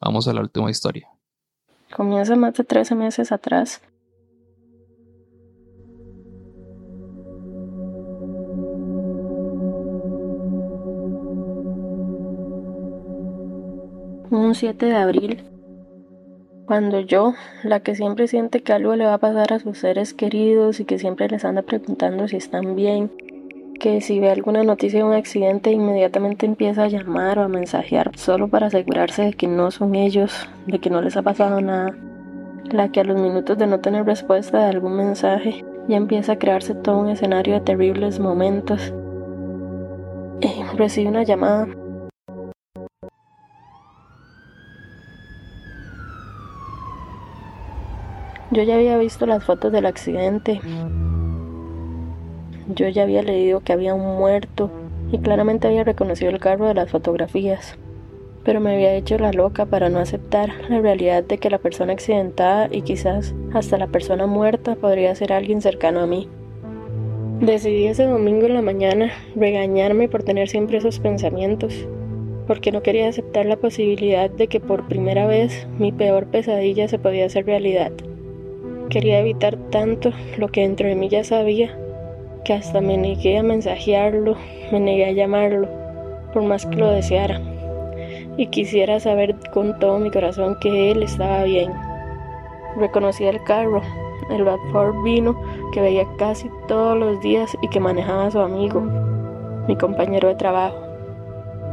vamos 0.00 0.26
a 0.28 0.32
la 0.32 0.40
última 0.40 0.70
historia. 0.70 1.08
Comienza 1.94 2.34
más 2.36 2.54
de 2.54 2.64
13 2.64 2.94
meses 2.94 3.32
atrás 3.32 3.82
un 14.30 14.54
7 14.54 14.86
de 14.86 14.96
abril, 14.96 15.49
cuando 16.70 17.00
yo, 17.00 17.34
la 17.64 17.80
que 17.80 17.96
siempre 17.96 18.28
siente 18.28 18.62
que 18.62 18.72
algo 18.72 18.94
le 18.94 19.04
va 19.04 19.14
a 19.14 19.18
pasar 19.18 19.52
a 19.52 19.58
sus 19.58 19.78
seres 19.78 20.14
queridos 20.14 20.78
y 20.78 20.84
que 20.84 21.00
siempre 21.00 21.26
les 21.26 21.44
anda 21.44 21.62
preguntando 21.62 22.28
si 22.28 22.36
están 22.36 22.76
bien, 22.76 23.10
que 23.80 24.00
si 24.00 24.20
ve 24.20 24.30
alguna 24.30 24.62
noticia 24.62 25.00
de 25.00 25.04
un 25.04 25.12
accidente 25.12 25.72
inmediatamente 25.72 26.46
empieza 26.46 26.84
a 26.84 26.88
llamar 26.88 27.40
o 27.40 27.42
a 27.42 27.48
mensajear 27.48 28.12
solo 28.16 28.46
para 28.46 28.68
asegurarse 28.68 29.22
de 29.22 29.32
que 29.32 29.48
no 29.48 29.72
son 29.72 29.96
ellos, 29.96 30.48
de 30.68 30.78
que 30.78 30.90
no 30.90 31.02
les 31.02 31.16
ha 31.16 31.22
pasado 31.22 31.60
nada, 31.60 31.96
la 32.70 32.92
que 32.92 33.00
a 33.00 33.04
los 33.04 33.20
minutos 33.20 33.58
de 33.58 33.66
no 33.66 33.80
tener 33.80 34.06
respuesta 34.06 34.60
de 34.60 34.66
algún 34.66 34.94
mensaje 34.94 35.64
ya 35.88 35.96
empieza 35.96 36.34
a 36.34 36.38
crearse 36.38 36.76
todo 36.76 37.00
un 37.00 37.08
escenario 37.08 37.54
de 37.54 37.62
terribles 37.62 38.20
momentos. 38.20 38.94
Eh, 40.40 40.64
recibe 40.76 41.08
una 41.08 41.24
llamada 41.24 41.66
Yo 48.52 48.64
ya 48.64 48.74
había 48.74 48.98
visto 48.98 49.26
las 49.26 49.44
fotos 49.44 49.70
del 49.70 49.86
accidente. 49.86 50.60
Yo 52.74 52.88
ya 52.88 53.04
había 53.04 53.22
leído 53.22 53.60
que 53.60 53.72
había 53.72 53.94
un 53.94 54.18
muerto 54.18 54.70
y 55.12 55.18
claramente 55.18 55.68
había 55.68 55.84
reconocido 55.84 56.32
el 56.32 56.40
carro 56.40 56.66
de 56.66 56.74
las 56.74 56.90
fotografías. 56.90 57.78
Pero 58.42 58.58
me 58.58 58.74
había 58.74 58.94
hecho 58.94 59.18
la 59.18 59.30
loca 59.30 59.66
para 59.66 59.88
no 59.88 60.00
aceptar 60.00 60.50
la 60.68 60.80
realidad 60.80 61.22
de 61.22 61.38
que 61.38 61.48
la 61.48 61.58
persona 61.58 61.92
accidentada 61.92 62.68
y 62.72 62.82
quizás 62.82 63.36
hasta 63.54 63.78
la 63.78 63.86
persona 63.86 64.26
muerta 64.26 64.74
podría 64.74 65.14
ser 65.14 65.32
alguien 65.32 65.60
cercano 65.60 66.00
a 66.00 66.06
mí. 66.08 66.28
Decidí 67.40 67.86
ese 67.86 68.04
domingo 68.04 68.46
en 68.46 68.54
la 68.54 68.62
mañana 68.62 69.12
regañarme 69.36 70.08
por 70.08 70.24
tener 70.24 70.48
siempre 70.48 70.78
esos 70.78 70.98
pensamientos, 70.98 71.86
porque 72.48 72.72
no 72.72 72.82
quería 72.82 73.08
aceptar 73.08 73.46
la 73.46 73.56
posibilidad 73.56 74.28
de 74.28 74.48
que 74.48 74.58
por 74.58 74.88
primera 74.88 75.28
vez 75.28 75.68
mi 75.78 75.92
peor 75.92 76.26
pesadilla 76.26 76.88
se 76.88 76.98
podía 76.98 77.26
hacer 77.26 77.46
realidad. 77.46 77.92
Quería 78.90 79.20
evitar 79.20 79.56
tanto 79.70 80.10
lo 80.36 80.48
que 80.48 80.62
dentro 80.62 80.88
de 80.88 80.96
mí 80.96 81.08
ya 81.08 81.22
sabía, 81.22 81.70
que 82.44 82.54
hasta 82.54 82.80
me 82.80 82.96
negué 82.96 83.38
a 83.38 83.42
mensajearlo, 83.44 84.34
me 84.72 84.80
negué 84.80 85.04
a 85.04 85.12
llamarlo, 85.12 85.68
por 86.32 86.42
más 86.42 86.66
que 86.66 86.74
lo 86.74 86.90
deseara. 86.90 87.40
Y 88.36 88.48
quisiera 88.48 88.98
saber 88.98 89.36
con 89.54 89.78
todo 89.78 90.00
mi 90.00 90.10
corazón 90.10 90.56
que 90.60 90.90
él 90.90 91.04
estaba 91.04 91.44
bien. 91.44 91.70
Reconocí 92.78 93.22
el 93.22 93.40
carro, 93.44 93.80
el 94.28 94.44
Ford 94.72 95.04
vino 95.04 95.40
que 95.72 95.80
veía 95.80 96.04
casi 96.18 96.50
todos 96.66 96.98
los 96.98 97.20
días 97.20 97.56
y 97.62 97.68
que 97.68 97.78
manejaba 97.78 98.26
a 98.26 98.30
su 98.32 98.40
amigo, 98.40 98.80
mi 99.68 99.76
compañero 99.76 100.26
de 100.26 100.34
trabajo. 100.34 100.78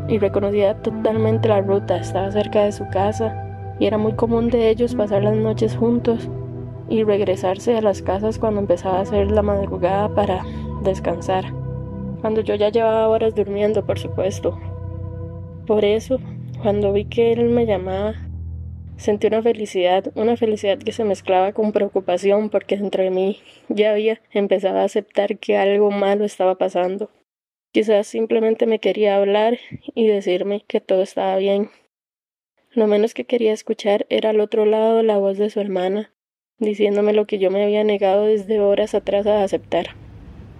Y 0.07 0.19
reconocía 0.19 0.75
totalmente 0.83 1.49
la 1.49 1.61
ruta, 1.61 1.97
estaba 1.97 2.31
cerca 2.31 2.63
de 2.63 2.71
su 2.71 2.87
casa 2.89 3.33
y 3.79 3.87
era 3.87 3.97
muy 3.97 4.13
común 4.13 4.51
de 4.51 4.69
ellos 4.69 4.93
pasar 4.93 5.23
las 5.23 5.35
noches 5.35 5.75
juntos 5.75 6.29
y 6.89 7.03
regresarse 7.03 7.75
a 7.75 7.81
las 7.81 8.01
casas 8.01 8.39
cuando 8.39 8.59
empezaba 8.61 8.99
a 8.99 9.05
ser 9.05 9.31
la 9.31 9.41
madrugada 9.41 10.13
para 10.13 10.43
descansar. 10.83 11.53
Cuando 12.21 12.41
yo 12.41 12.55
ya 12.55 12.69
llevaba 12.69 13.07
horas 13.07 13.35
durmiendo, 13.35 13.85
por 13.85 13.99
supuesto. 13.99 14.59
Por 15.65 15.85
eso, 15.85 16.19
cuando 16.61 16.93
vi 16.93 17.05
que 17.05 17.33
él 17.33 17.49
me 17.49 17.65
llamaba, 17.65 18.15
Sentí 18.97 19.27
una 19.27 19.43
felicidad, 19.43 20.11
una 20.15 20.37
felicidad 20.37 20.79
que 20.79 20.91
se 20.91 21.03
mezclaba 21.03 21.53
con 21.53 21.71
preocupación 21.71 22.49
porque 22.49 22.77
dentro 22.77 23.03
de 23.03 23.11
mí 23.11 23.39
ya 23.69 23.91
había 23.91 24.19
empezado 24.31 24.79
a 24.79 24.85
aceptar 24.85 25.37
que 25.37 25.55
algo 25.55 25.91
malo 25.91 26.25
estaba 26.25 26.55
pasando. 26.55 27.11
Quizás 27.71 28.07
simplemente 28.07 28.65
me 28.65 28.79
quería 28.79 29.17
hablar 29.17 29.59
y 29.93 30.07
decirme 30.07 30.63
que 30.67 30.81
todo 30.81 31.03
estaba 31.03 31.37
bien. 31.37 31.69
Lo 32.71 32.87
menos 32.87 33.13
que 33.13 33.25
quería 33.25 33.53
escuchar 33.53 34.07
era 34.09 34.31
al 34.31 34.39
otro 34.39 34.65
lado 34.65 35.03
la 35.03 35.17
voz 35.17 35.37
de 35.37 35.51
su 35.51 35.59
hermana, 35.59 36.11
diciéndome 36.59 37.13
lo 37.13 37.27
que 37.27 37.37
yo 37.37 37.51
me 37.51 37.63
había 37.63 37.83
negado 37.83 38.25
desde 38.25 38.59
horas 38.59 38.95
atrás 38.95 39.27
a 39.27 39.43
aceptar, 39.43 39.89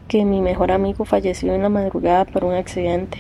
que 0.08 0.26
mi 0.26 0.42
mejor 0.42 0.72
amigo 0.72 1.06
falleció 1.06 1.56
en 1.56 1.64
la 1.64 1.70
madrugada 1.70 2.26
por 2.26 2.44
un 2.44 2.54
accidente. 2.54 3.20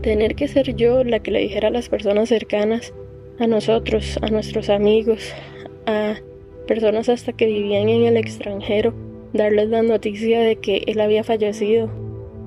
Tener 0.00 0.34
que 0.34 0.48
ser 0.48 0.74
yo 0.76 1.04
la 1.04 1.20
que 1.20 1.30
le 1.30 1.40
dijera 1.40 1.68
a 1.68 1.72
las 1.72 1.88
personas 1.88 2.28
cercanas, 2.28 2.94
a 3.38 3.46
nosotros, 3.46 4.18
a 4.22 4.28
nuestros 4.28 4.70
amigos, 4.70 5.34
a 5.86 6.14
personas 6.66 7.08
hasta 7.08 7.32
que 7.32 7.46
vivían 7.46 7.88
en 7.88 8.04
el 8.04 8.16
extranjero, 8.16 8.94
darles 9.32 9.68
la 9.68 9.82
noticia 9.82 10.40
de 10.40 10.56
que 10.56 10.84
él 10.86 11.00
había 11.00 11.22
fallecido, 11.22 11.90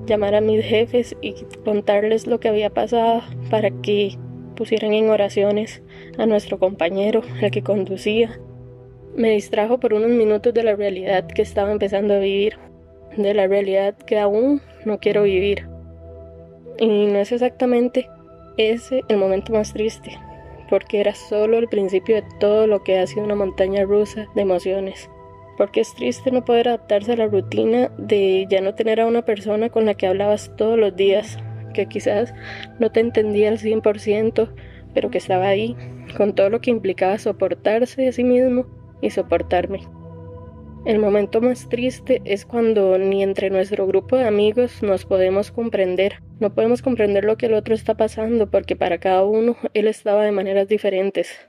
llamar 0.05 0.35
a 0.35 0.41
mis 0.41 0.63
jefes 0.63 1.15
y 1.21 1.35
contarles 1.63 2.27
lo 2.27 2.39
que 2.39 2.49
había 2.49 2.69
pasado 2.69 3.21
para 3.49 3.69
que 3.69 4.17
pusieran 4.55 4.93
en 4.93 5.09
oraciones 5.09 5.81
a 6.17 6.25
nuestro 6.25 6.59
compañero, 6.59 7.21
el 7.41 7.51
que 7.51 7.63
conducía. 7.63 8.39
Me 9.15 9.31
distrajo 9.31 9.79
por 9.79 9.93
unos 9.93 10.09
minutos 10.09 10.53
de 10.53 10.63
la 10.63 10.75
realidad 10.75 11.27
que 11.27 11.41
estaba 11.41 11.71
empezando 11.71 12.13
a 12.13 12.19
vivir, 12.19 12.57
de 13.17 13.33
la 13.33 13.47
realidad 13.47 13.95
que 13.95 14.19
aún 14.19 14.61
no 14.85 14.99
quiero 14.99 15.23
vivir. 15.23 15.67
Y 16.77 17.07
no 17.07 17.19
es 17.19 17.31
exactamente 17.31 18.09
ese 18.57 19.01
el 19.07 19.17
momento 19.17 19.53
más 19.53 19.73
triste, 19.73 20.17
porque 20.69 20.99
era 20.99 21.15
solo 21.15 21.57
el 21.57 21.67
principio 21.67 22.17
de 22.17 22.25
todo 22.39 22.67
lo 22.67 22.83
que 22.83 22.99
ha 22.99 23.07
sido 23.07 23.23
una 23.23 23.35
montaña 23.35 23.83
rusa 23.83 24.27
de 24.35 24.41
emociones. 24.41 25.09
Porque 25.59 25.81
es 25.81 25.93
triste 25.93 26.31
no 26.31 26.45
poder 26.45 26.69
adaptarse 26.69 27.11
a 27.11 27.17
la 27.17 27.27
rutina 27.27 27.91
de 27.97 28.47
ya 28.49 28.61
no 28.61 28.75
tener 28.75 29.01
a 29.01 29.05
una 29.05 29.25
persona 29.25 29.69
con 29.69 29.85
la 29.85 29.93
que 29.93 30.07
hablabas 30.07 30.55
todos 30.55 30.79
los 30.79 30.95
días, 30.95 31.37
que 31.73 31.85
quizás 31.85 32.33
no 32.79 32.93
te 32.93 33.01
entendía 33.01 33.49
al 33.49 33.57
100%, 33.57 34.53
pero 34.93 35.11
que 35.11 35.17
estaba 35.17 35.49
ahí, 35.49 35.75
con 36.15 36.33
todo 36.33 36.49
lo 36.49 36.61
que 36.61 36.71
implicaba 36.71 37.19
soportarse 37.19 38.07
a 38.07 38.11
sí 38.13 38.23
mismo 38.23 38.67
y 39.01 39.09
soportarme. 39.09 39.81
El 40.85 40.99
momento 40.99 41.41
más 41.41 41.67
triste 41.67 42.21
es 42.23 42.45
cuando 42.45 42.97
ni 42.97 43.21
entre 43.21 43.49
nuestro 43.49 43.85
grupo 43.85 44.15
de 44.15 44.23
amigos 44.23 44.81
nos 44.81 45.03
podemos 45.03 45.51
comprender. 45.51 46.23
No 46.39 46.53
podemos 46.53 46.81
comprender 46.81 47.25
lo 47.25 47.35
que 47.35 47.47
el 47.47 47.53
otro 47.53 47.75
está 47.75 47.97
pasando 47.97 48.49
porque 48.49 48.77
para 48.77 48.97
cada 48.97 49.25
uno 49.25 49.57
él 49.73 49.89
estaba 49.89 50.23
de 50.23 50.31
maneras 50.31 50.69
diferentes. 50.69 51.48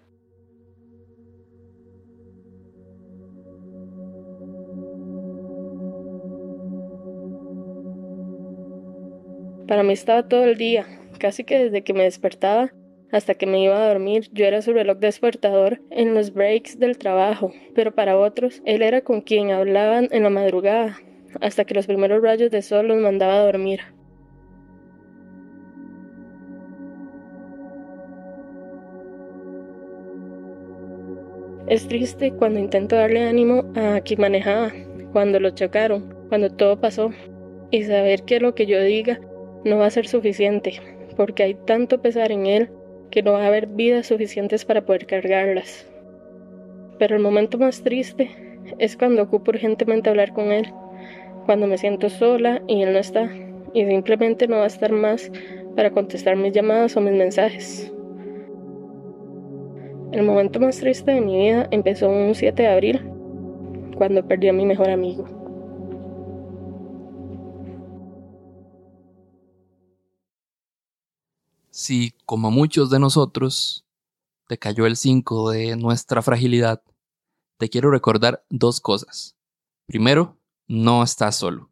Para 9.70 9.84
mí 9.84 9.92
estaba 9.92 10.26
todo 10.26 10.42
el 10.46 10.56
día, 10.56 10.84
casi 11.20 11.44
que 11.44 11.56
desde 11.56 11.84
que 11.84 11.94
me 11.94 12.02
despertaba 12.02 12.72
hasta 13.12 13.34
que 13.34 13.46
me 13.46 13.62
iba 13.62 13.80
a 13.80 13.86
dormir, 13.86 14.28
yo 14.32 14.44
era 14.44 14.62
su 14.62 14.72
reloj 14.72 14.98
despertador 14.98 15.80
en 15.90 16.12
los 16.12 16.34
breaks 16.34 16.80
del 16.80 16.98
trabajo, 16.98 17.52
pero 17.72 17.94
para 17.94 18.18
otros, 18.18 18.62
él 18.64 18.82
era 18.82 19.02
con 19.02 19.20
quien 19.20 19.52
hablaban 19.52 20.08
en 20.10 20.24
la 20.24 20.30
madrugada, 20.30 20.98
hasta 21.40 21.64
que 21.64 21.74
los 21.74 21.86
primeros 21.86 22.20
rayos 22.20 22.50
de 22.50 22.62
sol 22.62 22.88
los 22.88 22.98
mandaba 22.98 23.34
a 23.34 23.44
dormir. 23.44 23.78
Es 31.68 31.86
triste 31.86 32.32
cuando 32.32 32.58
intento 32.58 32.96
darle 32.96 33.22
ánimo 33.22 33.70
a 33.76 34.00
quien 34.00 34.20
manejaba, 34.20 34.72
cuando 35.12 35.38
lo 35.38 35.50
chocaron, 35.50 36.12
cuando 36.28 36.50
todo 36.50 36.80
pasó, 36.80 37.12
y 37.70 37.84
saber 37.84 38.24
que 38.24 38.40
lo 38.40 38.56
que 38.56 38.66
yo 38.66 38.82
diga 38.82 39.20
no 39.64 39.78
va 39.78 39.86
a 39.86 39.90
ser 39.90 40.06
suficiente, 40.06 40.80
porque 41.16 41.42
hay 41.42 41.54
tanto 41.54 42.00
pesar 42.00 42.32
en 42.32 42.46
él 42.46 42.70
que 43.10 43.22
no 43.22 43.32
va 43.32 43.44
a 43.44 43.48
haber 43.48 43.66
vidas 43.66 44.06
suficientes 44.06 44.64
para 44.64 44.84
poder 44.84 45.06
cargarlas. 45.06 45.86
Pero 46.98 47.16
el 47.16 47.22
momento 47.22 47.58
más 47.58 47.82
triste 47.82 48.30
es 48.78 48.96
cuando 48.96 49.22
ocupo 49.22 49.50
urgentemente 49.50 50.10
hablar 50.10 50.32
con 50.32 50.52
él, 50.52 50.72
cuando 51.46 51.66
me 51.66 51.78
siento 51.78 52.08
sola 52.08 52.62
y 52.66 52.82
él 52.82 52.92
no 52.92 52.98
está, 52.98 53.30
y 53.72 53.84
simplemente 53.84 54.46
no 54.46 54.56
va 54.56 54.64
a 54.64 54.68
estar 54.68 54.92
más 54.92 55.30
para 55.76 55.90
contestar 55.90 56.36
mis 56.36 56.52
llamadas 56.52 56.96
o 56.96 57.00
mis 57.00 57.14
mensajes. 57.14 57.92
El 60.12 60.22
momento 60.24 60.58
más 60.58 60.78
triste 60.78 61.12
de 61.12 61.20
mi 61.20 61.38
vida 61.38 61.68
empezó 61.70 62.10
un 62.10 62.34
7 62.34 62.62
de 62.62 62.68
abril, 62.68 63.00
cuando 63.96 64.26
perdí 64.26 64.48
a 64.48 64.52
mi 64.52 64.66
mejor 64.66 64.90
amigo. 64.90 65.39
Si, 71.80 72.12
como 72.26 72.50
muchos 72.50 72.90
de 72.90 72.98
nosotros, 72.98 73.86
te 74.48 74.58
cayó 74.58 74.84
el 74.84 74.98
5 74.98 75.50
de 75.50 75.76
nuestra 75.76 76.20
fragilidad, 76.20 76.82
te 77.56 77.70
quiero 77.70 77.90
recordar 77.90 78.44
dos 78.50 78.82
cosas. 78.82 79.34
Primero, 79.86 80.36
no 80.68 81.02
estás 81.02 81.36
solo. 81.36 81.70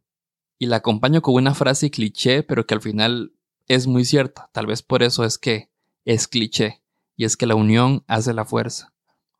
Y 0.57 0.65
la 0.65 0.77
acompaño 0.77 1.21
con 1.21 1.35
una 1.35 1.53
frase 1.53 1.91
cliché, 1.91 2.41
pero 2.41 2.65
que 2.65 2.73
al 2.73 2.81
final 2.81 3.33
es 3.67 3.85
muy 3.85 4.03
cierta. 4.03 4.49
Tal 4.51 4.65
vez 4.65 4.81
por 4.81 5.03
eso 5.03 5.25
es 5.25 5.37
que 5.37 5.69
es 6.05 6.27
cliché. 6.27 6.81
Y 7.15 7.25
es 7.25 7.37
que 7.37 7.45
la 7.45 7.53
unión 7.53 8.03
hace 8.07 8.33
la 8.33 8.45
fuerza. 8.45 8.91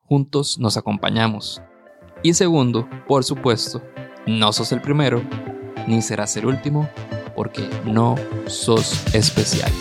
Juntos 0.01 0.59
nos 0.59 0.77
acompañamos. 0.77 1.63
Y 2.21 2.35
segundo, 2.35 2.87
por 3.07 3.23
supuesto, 3.23 3.81
no 4.27 4.53
sos 4.53 4.71
el 4.71 4.83
primero, 4.83 5.27
ni 5.87 6.03
serás 6.03 6.37
el 6.37 6.45
último, 6.45 6.87
porque 7.35 7.67
no 7.85 8.17
sos 8.45 9.03
especial. 9.15 9.71